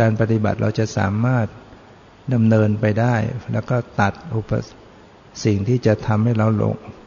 [0.00, 1.46] การปฏิบัติเราจะสามารถ
[2.34, 3.16] ดำเนินไปได้
[3.52, 4.50] แล้วก็ตัดอุป
[5.44, 6.46] สิ่งที่จะทำให้เรา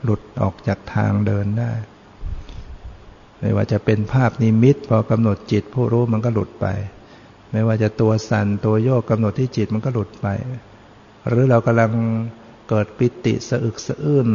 [0.03, 1.71] หลุดออกจากทางเดินได้
[3.39, 6.67] ไม่ว่าจะเป็นภาพนิมิตพอกำหนดจิตผู้รู้มันก็หลุดไป
[7.53, 10.27] ไม่ว่าจะตัวสั่นตัวโยกกำหนดที่จิตมันก็หลุดไป
[11.27, 11.91] หรือเรากำลัง
[12.69, 14.29] เกิดปิติสะอึกสะอื้น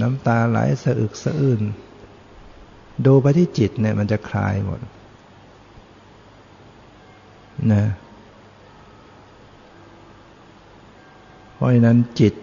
[0.00, 1.60] น้ำตาไหลสะอึกสะอื้น
[3.06, 4.80] ดูไปที่จิตเนี่ยมันจะคลายหมด
[7.72, 7.84] นะ
[11.54, 12.34] เพราะฉะนั้นจิต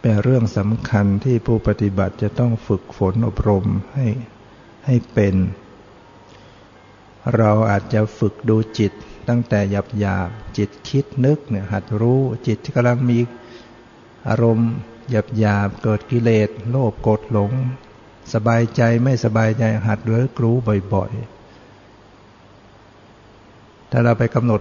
[0.00, 3.64] เป็นเรื่องสำคัญที่ผู้ปฏิบัติจะต้องฝึกฝนอบรม
[3.94, 4.06] ให้
[4.86, 5.34] ให้เป็น
[7.36, 8.92] เราอาจจะฝึกดูจิต
[9.28, 13.18] ตั้งแต่หยาบหยาบจิตคิดนึกเนี่ยหัดรู้จิตที่กำลังมี
[14.28, 14.70] อารมณ์
[15.10, 17.50] หยาบหยาบเกิดกิเลสโลภโกรธหลง
[18.34, 20.56] สบายใจไม่สบายใจหัดเรู้รู้
[20.94, 21.20] บ่อยๆ
[23.90, 24.60] ถ้าเราไปกำหนด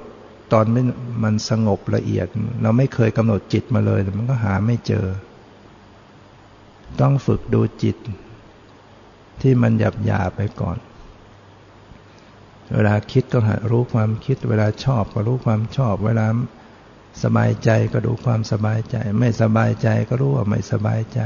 [0.53, 0.65] ตอน
[1.23, 2.27] มันสงบละเอียด
[2.61, 5.05] เราไม่เคยกำหนดจิตมาเลยมันก็หาไม่เจอ
[7.01, 7.97] ต้องฝึกดูจิต
[9.41, 10.77] ที่มันหยาบหยาไปก่อน
[12.75, 16.27] เวลาคิดก็หัดรู้ความคิด เวลาชอบก็รู้ความชอบ เวลา
[17.23, 21.19] สบายใจก็ดูความสบายใจ ไม่สบายใจก็รู้ว่าไม่สบายใจ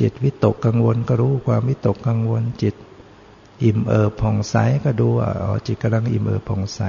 [0.00, 2.74] จิตวิตกกังวลก็รู้ความวิตกกังวล จิต
[3.62, 6.80] อิ่มเอิบผ่องใสก็ดูว่าอ๋อจิตกำลังอิ่มเอิบผ่องใส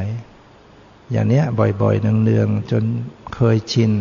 [1.12, 1.46] อย่างเนี้ย
[1.82, 2.84] บ่อยๆเนืองๆจน
[3.36, 3.92] เคยชิน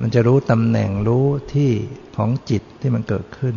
[0.00, 1.70] มันจะรู้ตำแหน่งรู้ที่
[2.16, 3.54] ของจิตที่มันเกิดขึ้น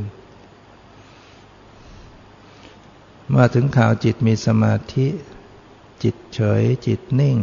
[3.35, 5.07] มาถึงข่าวจิตมีสมาธิ
[6.03, 7.37] จิตเฉย จิตนิ่ง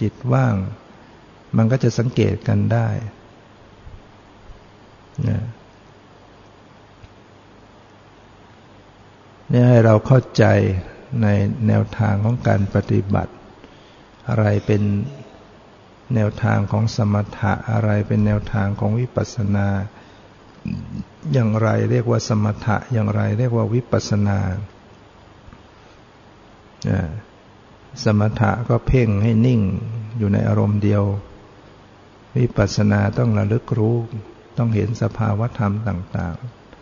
[0.00, 0.54] จิตว่าง
[1.56, 2.88] มันก็จะสังเกตกันได้
[5.22, 10.44] เนี่ให้เราเข้าใจ
[11.22, 11.26] ใน
[11.68, 13.32] แนวทางของการปฏิบัติ
[14.28, 14.82] อะไรเป็น
[16.14, 19.68] แนวทางของสมถะอะไรเป็นแนวทางของวิปัสสนา
[21.32, 24.38] อย่างไรเรียกว่าสมถะอย่างไรเรียกว่าวิปัสสนา
[28.04, 29.60] สมถะก็เพ่งให้นิ่ง
[30.18, 31.02] อยู่ในอารมณ์เดียว
[32.36, 33.96] วิปัสสนาต้องระลึกรู้
[34.58, 36.36] ต้องเห็นสภาวธรรมต่าง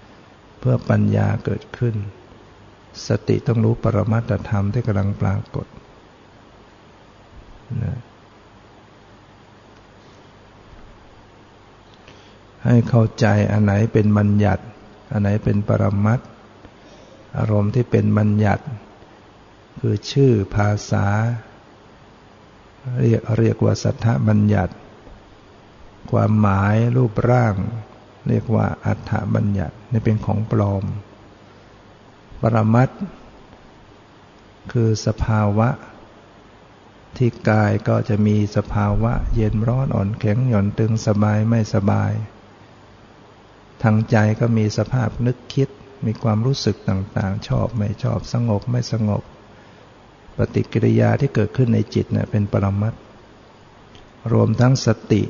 [0.06, 1.94] ๆ เพื่อปัญญาเกิดขึ้น
[3.08, 5.66] สติต้องรู้ปรมัตธรรมที่กำลังปรากฏ
[7.84, 7.98] นะ
[12.64, 14.62] ให้เข้าใจอันไหนเป็นบัญญัติ
[15.12, 16.20] อันไหนเป็นปรมัต
[17.38, 18.64] อารมณ์ที่เป็นบัญญัติ
[19.78, 21.06] คือชื่อภาษา
[23.00, 24.74] เรียกเรียกว่าสัทธบัญญัติ
[26.10, 27.54] ความหมายรูปร่าง
[28.28, 30.84] เรียกว่าอัฏฐบัญญัตินี่เป็นของปลอม
[32.40, 32.90] ปรมัต
[34.72, 35.68] คือสภาวะ
[37.16, 42.12] ที่กายก็จะมีสภาวะ เย็นร้อนอ่อนแข็งหย่อนตึงสบายไม่สบาย
[43.82, 45.68] ทางใจก็มีสภาพนึกคิด
[46.06, 49.22] มีความรู้สึกต่างๆ ชอบไม่ชอบสงบไม่สงบ
[50.40, 52.94] ปฏิกิริยาที่เกิดขึ้นในจิตเนะ่ยเป็นปรมัต
[54.32, 55.22] รวมทั้งสติ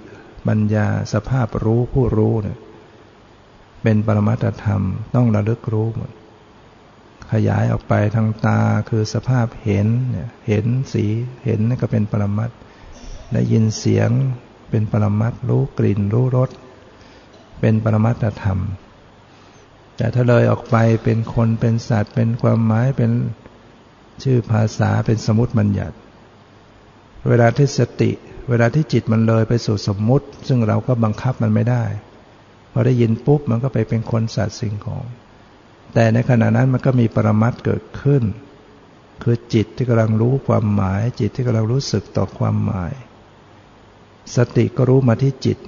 [0.46, 2.58] ปัญญาสภาพรู้ผู้รู้เนี่ย
[3.82, 4.82] เป็นปรมัตธรรม
[5.14, 6.10] ต้องระลึกรู้หมด
[7.32, 11.04] ขยายออกไปทางตาคือสภาพเห็นเนี่ยเห็นสี
[11.44, 12.50] เห็นนี่ก็เป็นปรมัต
[13.32, 14.10] ได้ยินเสียง
[14.70, 16.50] เป็นปรมัตรู้กลิ่นรู้รส
[17.60, 18.58] เป็นปรมัตธรรม
[19.96, 23.10] แต่ถ้าเลยออกไปเป็นคนเป็นสัตว์ เป็นความหมายเป็น
[24.24, 25.96] ชื่อภาษาเป็นสมมติบัญญัติ
[27.28, 28.10] เวลาที่สติ
[28.48, 31.84] เวลาที่จิตมันเลยไปสู่สมมุติ ซึ่งเราก็บังคับมันไม่ได้
[32.72, 35.04] พอได้ยินปุ๊บมันก็ไปเป็นคนสัตว์สิ่งของ
[35.94, 38.22] แต่ในขณะนั้นมันก็มีปรมัตเกิดขึ้น
[39.22, 42.92] คือจิตที่กำลังรู้ความหมาย จิตที่กำลังรู้สึกต่อความหมาย
[44.36, 45.58] สติก็รู้มาที่จิต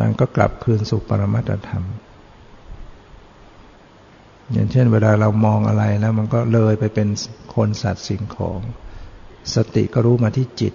[0.00, 1.84] มันก็กลับคืนสู่ปรมัตธรรม
[4.52, 7.08] อย่างเช่น เวลาเรามองอะไรแล้วมันก็เลยไปเป็น
[7.54, 8.60] คนสัตว์สิ่งของ
[9.54, 10.74] สติก็รู้มาที่จิต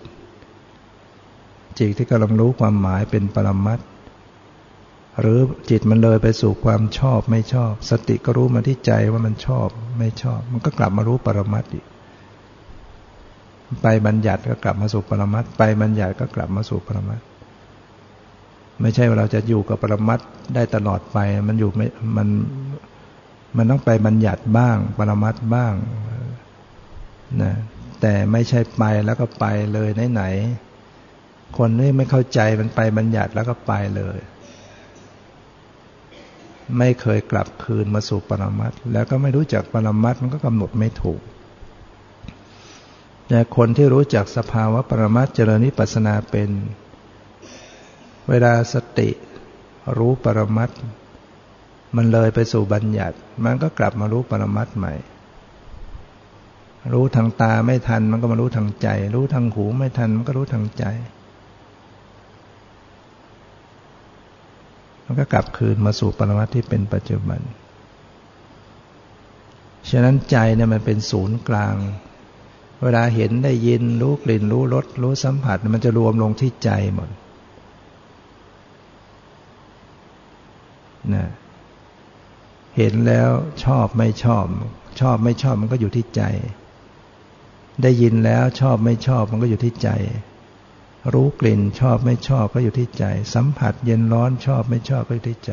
[1.79, 3.79] จิตที่กำลังรู้ความหมายเป็นปรมัต
[5.19, 9.67] หรือจิตมันเลยไปสู่ความชอบไม่ชอบ สติก็รู้มาที่ใจว่ามันชอบ
[9.99, 11.85] ไม่ชอบ มันก็กลับมารู้ปรมัตอีก
[13.81, 17.21] ไปบัญญัติก็กลับมาสู่ปรมัตไปบัญญัติก็กลับมาสู่ปรมัต
[18.81, 20.19] ไม่ใช่ว่าเราจะอยู่กับปรมัต
[20.55, 21.17] ได้ตลอดไป
[21.47, 22.27] มันอยู่ไม่มัน
[23.57, 25.73] มันต้องไปบัญญัติบ้าง ปรมัตบ้าง
[27.41, 27.53] นะ
[28.01, 34.17] แต่ไม่ใช่ไปแล้วก็ไปเลยไหนๆคนนี่ไม่เข้าใจมันไปบัญญัติแล้วก็ไปเลย
[36.77, 41.21] ไม่เคยกลับคืนมาสู่ปรมัตแล้วก็ไม่รู้จักปรมัตมันก็กำหนดไม่ถูก
[43.29, 46.49] แต่คนที่รู้จักสภาวะปรมัตเจริญนิปัสนาเป็น
[48.29, 49.09] เวลาสติ
[49.97, 50.69] รู้ปรมัต
[51.95, 53.15] มันเลยไปสู่บัญญัติ
[53.45, 54.93] มันก็กลับมารู้ปรมัตใหม่
[56.93, 60.85] รู้ทางตาไม่ทัน มันก็มารู้ทางใจ รู้ทางหูไม่ทัน มันก็รู้ทางใจ
[65.05, 67.39] มันก็กลับคืนมาสู่ปรมัตที่เป็นปัจจุบัน
[69.89, 71.75] ฉะนั้นใจเนี่ยมันเป็นศูนย์กลาง
[72.83, 77.09] เวลาเห็นได้ยินรู้กลิ่น รู้รสรู้สัมผัส มันจะรวมลงที่ใจหมด
[81.13, 81.25] นะ
[82.75, 83.29] เห็นแล้ว
[83.63, 84.45] ชอบไม่ชอบ
[84.99, 86.23] ชอบไม่ชอบมันก็อยู่ที่ใจ
[87.81, 89.89] ได้ยินแล้วชอบไม่ชอบมันก็อยู่ที่ใจ
[91.13, 95.51] รู้กลิ่นชอบไม่ชอบก็อยู่ที่ใจ สัมผัสเย็นร้อนชอบไม่ชอบก็อยู่ที่ใจ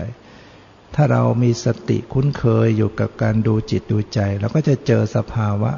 [0.94, 5.72] ถ้าเรามีสติคุ้นเคยอยู่กับการดูจิตดูใจเราก็จะเจอสภาวะ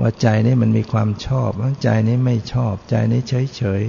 [0.00, 1.50] ว่าใจนี้มันมีความชอบ
[1.82, 3.82] ใจนี้ไม่ชอบ ใจนี้เฉยเฉย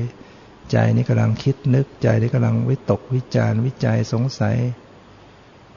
[0.71, 4.57] ใจนี้กำลังคิดนึกใจนี้กำลังวิตกวิจารวิจัยสงสัย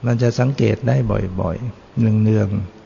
[0.06, 0.96] มันจะสังเกตได้
[1.40, 2.76] บ่อยๆ เนืองๆ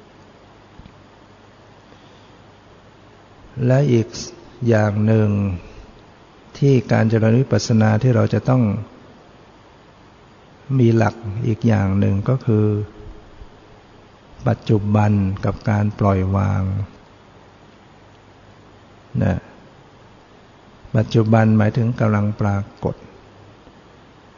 [3.66, 4.06] และอีก
[4.68, 5.28] อย่างหนึ่ง
[6.58, 8.62] ที่การเจริญวิปัสสนาที่เราจะต้อง
[10.78, 11.14] มีหลัก
[11.46, 12.66] อีกอย่างหนึ่งก็คือ
[14.48, 15.12] ปัจจุบัน
[15.44, 16.62] กับการปล่อยวาง
[19.22, 19.38] นะ
[20.96, 22.94] ปัจจุบันหมายถึงกำลังปรากฏ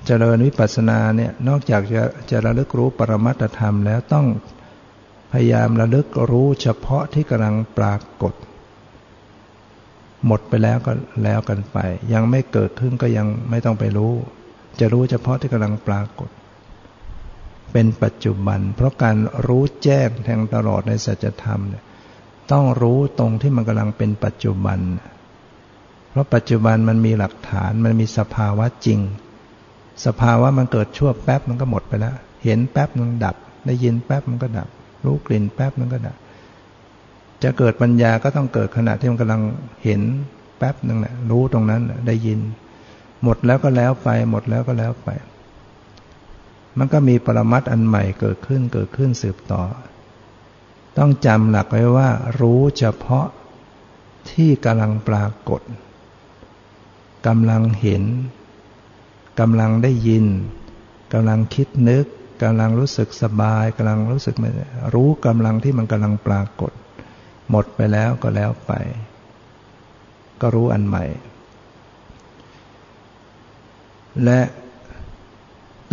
[0.07, 4.27] เจริญวิปัสสนาเนี่ยนอกจากจะจะระลึกรู้ปรมัตธรรมแล้วต้อง
[5.33, 8.35] พยายามระลึกรู้เฉพาะที่กำลังปรากฏ
[10.27, 10.93] หมดไปแล้วก็
[11.25, 11.79] แล้วกันไป
[12.13, 14.15] ยังไม่เกิดขึ้นก็ยังไม่ต้องไปรู้
[14.81, 16.31] จะรู้เฉพาะที่กำลังปรากฏ
[17.73, 21.85] เป็นปัจจุบัน เพราะการรู้แจ้งแทงตลอดในสัจธรรมเนี่ย
[22.53, 24.79] ต้องรู้ตรงที่มันกำลังเป็นปัจจุบัน
[26.11, 29.01] เพราะปัจจุบันมันมีหลักฐานมันมีสภาวะจริง
[30.07, 32.15] สภาวะมันเกิดชั่วแป๊บมันก็หมดไปแล้ว
[32.45, 33.37] เห็นแป๊บมันดับ
[33.67, 34.69] ได้ยินแป๊บมันก็ดับ
[35.05, 36.17] รู้กลิ่นแป๊บมันก็ดับ
[37.43, 39.43] จะเกิดปัญญาก็ต้องเกิดขณะที่มันกำลัง
[39.85, 40.01] เห็น
[40.59, 42.41] แป๊บนึงแหละรู้ตรงนั้นได้ยิน
[43.23, 45.09] หมดแล้วก็แล้วไป หมดแล้วก็แล้วไป
[46.79, 49.63] มันก็มีปรมัตอันใหม่เกิดขึ้นเกิดขึ้นสืบต่อ
[50.99, 52.09] ต้องจำหลักไว้ว่า
[52.41, 53.27] รู้เฉพาะ
[54.31, 55.61] ที่กำลังปรากฏ
[57.27, 58.03] กำลังเห็น
[59.41, 60.27] กำลังได้ยิน
[61.13, 62.07] กำลังคิดนึก
[62.43, 64.51] กำลังรู้สึกสบายกำลังรู้สึกไม่
[64.95, 66.73] รู้กำลังที่มันกำลังปรากฏ
[67.51, 68.73] หมดไปแล้วก็แล้วไป
[70.41, 71.05] ก็รู้อันใหม่
[74.25, 74.41] และ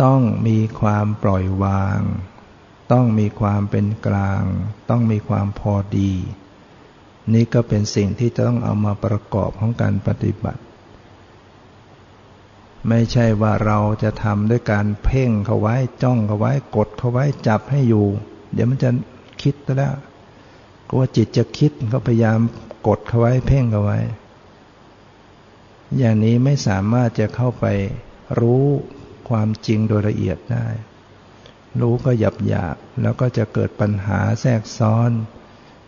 [0.02, 2.00] ต้องมีความปล่อยวาง
[2.92, 4.42] ต้องมีความเป็นกลาง
[4.90, 6.12] ต้องมีความพอดี
[7.34, 10.62] นี่ก็เป็นสิ่งที่จะต้องเอามาประกอบของการปฏิบัติ
[12.88, 18.06] ไม่ใช่ว่าเราจะทำด้วยการเพ่งเขาไว้จ้องเขาไว้กดเขาไว้จับให้อยู่
[18.52, 18.90] เดี๋ยวมันจะ
[19.42, 19.94] คิดแล้ว
[20.90, 22.38] กลัวจิตจะคิดเขาพยายาม
[22.86, 23.98] กดเขาไว้เพ่งเขาไว้
[25.98, 27.66] อย่างนี้ไม่สามารถจะเข้าไป
[28.40, 28.64] รู้
[29.28, 30.66] ความจริงโดยละเอียดได้
[31.80, 35.10] รู้ก็หยับหยาบแล้วก็จะเกิดปัญหาแทรกซ้อน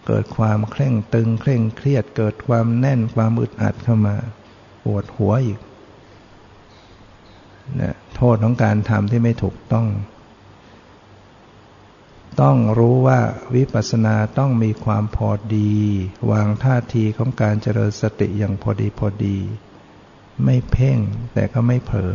[0.07, 4.17] เกิดความเคร่งตึงเคร่งเครียด เกิดความแน่นความอึดอัดเข้ามา
[4.85, 5.59] ปวดหัวอีก
[7.81, 9.89] นะโทษของการทำที่ไม่ถูกต้อง
[12.43, 13.21] ต้องรู้ว่า
[13.55, 15.73] วิปัสสนาต้องมีความพอดี
[16.31, 19.39] วางท่าทีของการเจริญสติอย่างพอดีพอดี
[20.45, 20.99] ไม่เพ่ง
[21.35, 22.15] แต่ก็ไม่เผลอ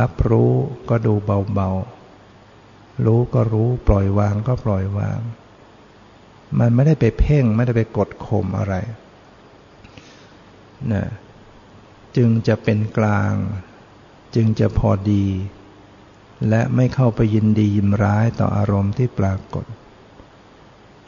[0.00, 0.52] รับรู้
[0.90, 1.14] ก็ดู
[1.54, 5.20] เบาๆ รู้ก็รู้ปล่อยวางก็ปล่อยวาง
[6.58, 8.74] มันไม่ได้ไปเพ่งไม่ได้ไปกดข่มอะไร
[10.92, 11.04] นะ
[12.16, 13.34] จึงจะเป็นกลาง
[14.34, 15.24] จึงจะพอดี
[16.48, 19.64] และไม่เข้าไปยินดียินร้ายต่ออารมณ์ที่ปรากฏ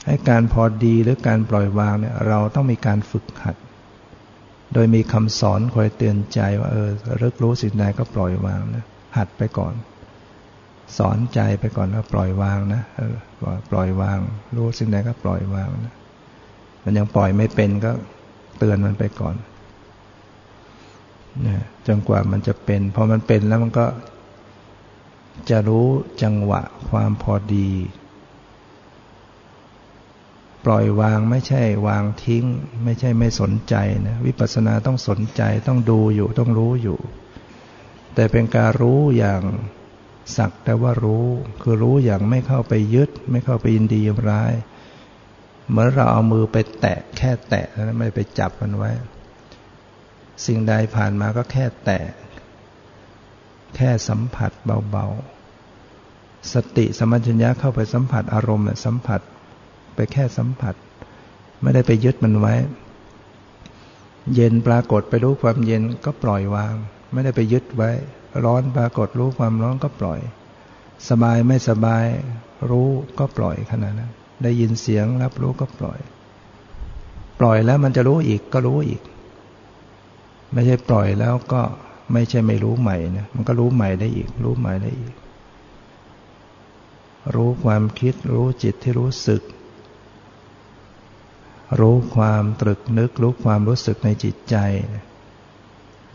[0.06, 3.56] ให้การพอดีหรือการปล่อยวางเนี่ยเราต้องมีการฝึกหัด
[4.74, 8.84] โดยมีคำสอนคอยเตือนใจว่าเออเลิกรู้สิ่งใดก็ปล่อยวางนะ
[9.16, 9.74] หัดไปก่อน
[10.98, 12.82] สอนใจไปก่อนว่าปล่อยวางนะ
[13.70, 14.18] ปล่อยวาง
[14.56, 15.94] รู้สิ่งใดก็ปล่อยวางนะ
[16.84, 17.90] มันยังปล่อยไม่เป็นก็
[18.58, 19.34] เตือนมันไปก่อน
[21.46, 23.86] นะจนกว่ามันจะเป็น พอมันเป็นแล้วมันก็
[25.50, 25.88] จะรู้
[26.22, 27.70] จังหวะความพอดี
[30.64, 32.44] ปล่อยวางไม่ใช่วางทิ้ง
[32.84, 33.74] ไม่ใช่ไม่สนใจ
[34.06, 36.98] นะวิปัสสนาต้องสนใจต้องดูอยู่ต้องรู้อยู่
[38.14, 39.42] แต่เป็นการรู้อย่าง
[40.36, 41.26] สักแต่ว่ารู้
[41.62, 44.52] คือรู้อย่างไม่เข้าไปยึด ไม่เข้าไปยินดียินร้าย
[45.68, 48.90] เหมือนเราเอามือไปแตะแค่แตะแล้วไม่ไปจับมันไว้
[50.46, 52.00] สิ่งใดผ่านมาก็แค่แตะ
[53.76, 54.50] แค่สัมผัส
[54.90, 59.20] เบาๆ สติสมัญญะเข้าไปสัมผัสอารมณ์สัมผัส
[59.94, 60.74] ไปแค่สัมผัส
[61.62, 62.54] ไม่ได้ไปยึดมันไว้
[64.34, 66.74] เย็นปรากฏไปรู้ความเย็นก็ปล่อยวาง
[67.12, 67.90] ไม่ได้ไปยึดไว้
[68.44, 70.20] ร้อนปรากฏรู้ความร้อนก็ปล่อย
[71.08, 72.06] สบายไม่สบาย
[72.70, 74.12] รู้ก็ปล่อยขนาดนั้น
[74.42, 75.98] ได้ยินเสียงรับรู้ก็ปล่อย
[77.40, 79.02] ปล่อยแล้วมันจะรู้อีกก็รู้อีก
[80.52, 81.62] ไม่ใช่ปล่อยแล้วก็
[82.12, 85.14] ไม่ใช่ไม่รู้ใหม่นะมันก็รู้ใหม่ได้อีก รู้ใหม่ได้อีก
[87.34, 89.42] รู้ความคิดรู้จิตที่รู้สึก
[91.80, 94.56] รู้ความตรึกนึก รู้ความรู้สึกในจิตใจ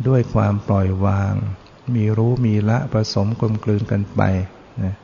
[0.07, 1.33] ด้วยความปล่อยวาง
[1.95, 4.21] มีรู้มีละผสมกลมกลืนกันไป
[4.83, 4.95] นะ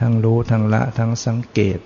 [0.00, 1.78] ทั้งรู้ทั้งละทั้งสังเกต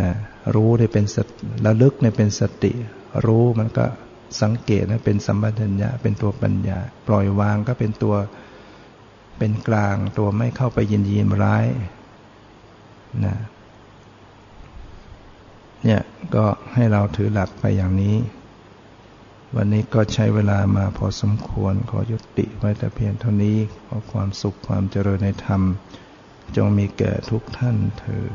[0.00, 0.12] นะ
[0.54, 1.16] รู้ได้เป็นส
[1.64, 2.72] ระลึกในเป็นสติ
[3.26, 3.86] รู้มันก็
[4.40, 6.78] สังเกตนะเป็นสัมปชัญญะเป็นตัวปัญญา
[7.08, 8.14] ปล่อยวางก็เป็นตัว
[9.38, 11.66] เป็นกลางตัวไม่เข้าไปยินยีนร้าย
[13.24, 13.36] นะ
[15.84, 16.02] เนี่ย
[16.34, 18.16] ก็ให้เราถือหลักไปอย่างนี้
[19.56, 23.56] วันนี้ก็ใช้เวลามาพอสมควรขอยุติไว้แต่เพียงเท่านี้
[23.86, 25.62] ขอความสุขความเจริญในธรรม
[26.56, 28.32] จงมีแก่ทุกท่านเถิด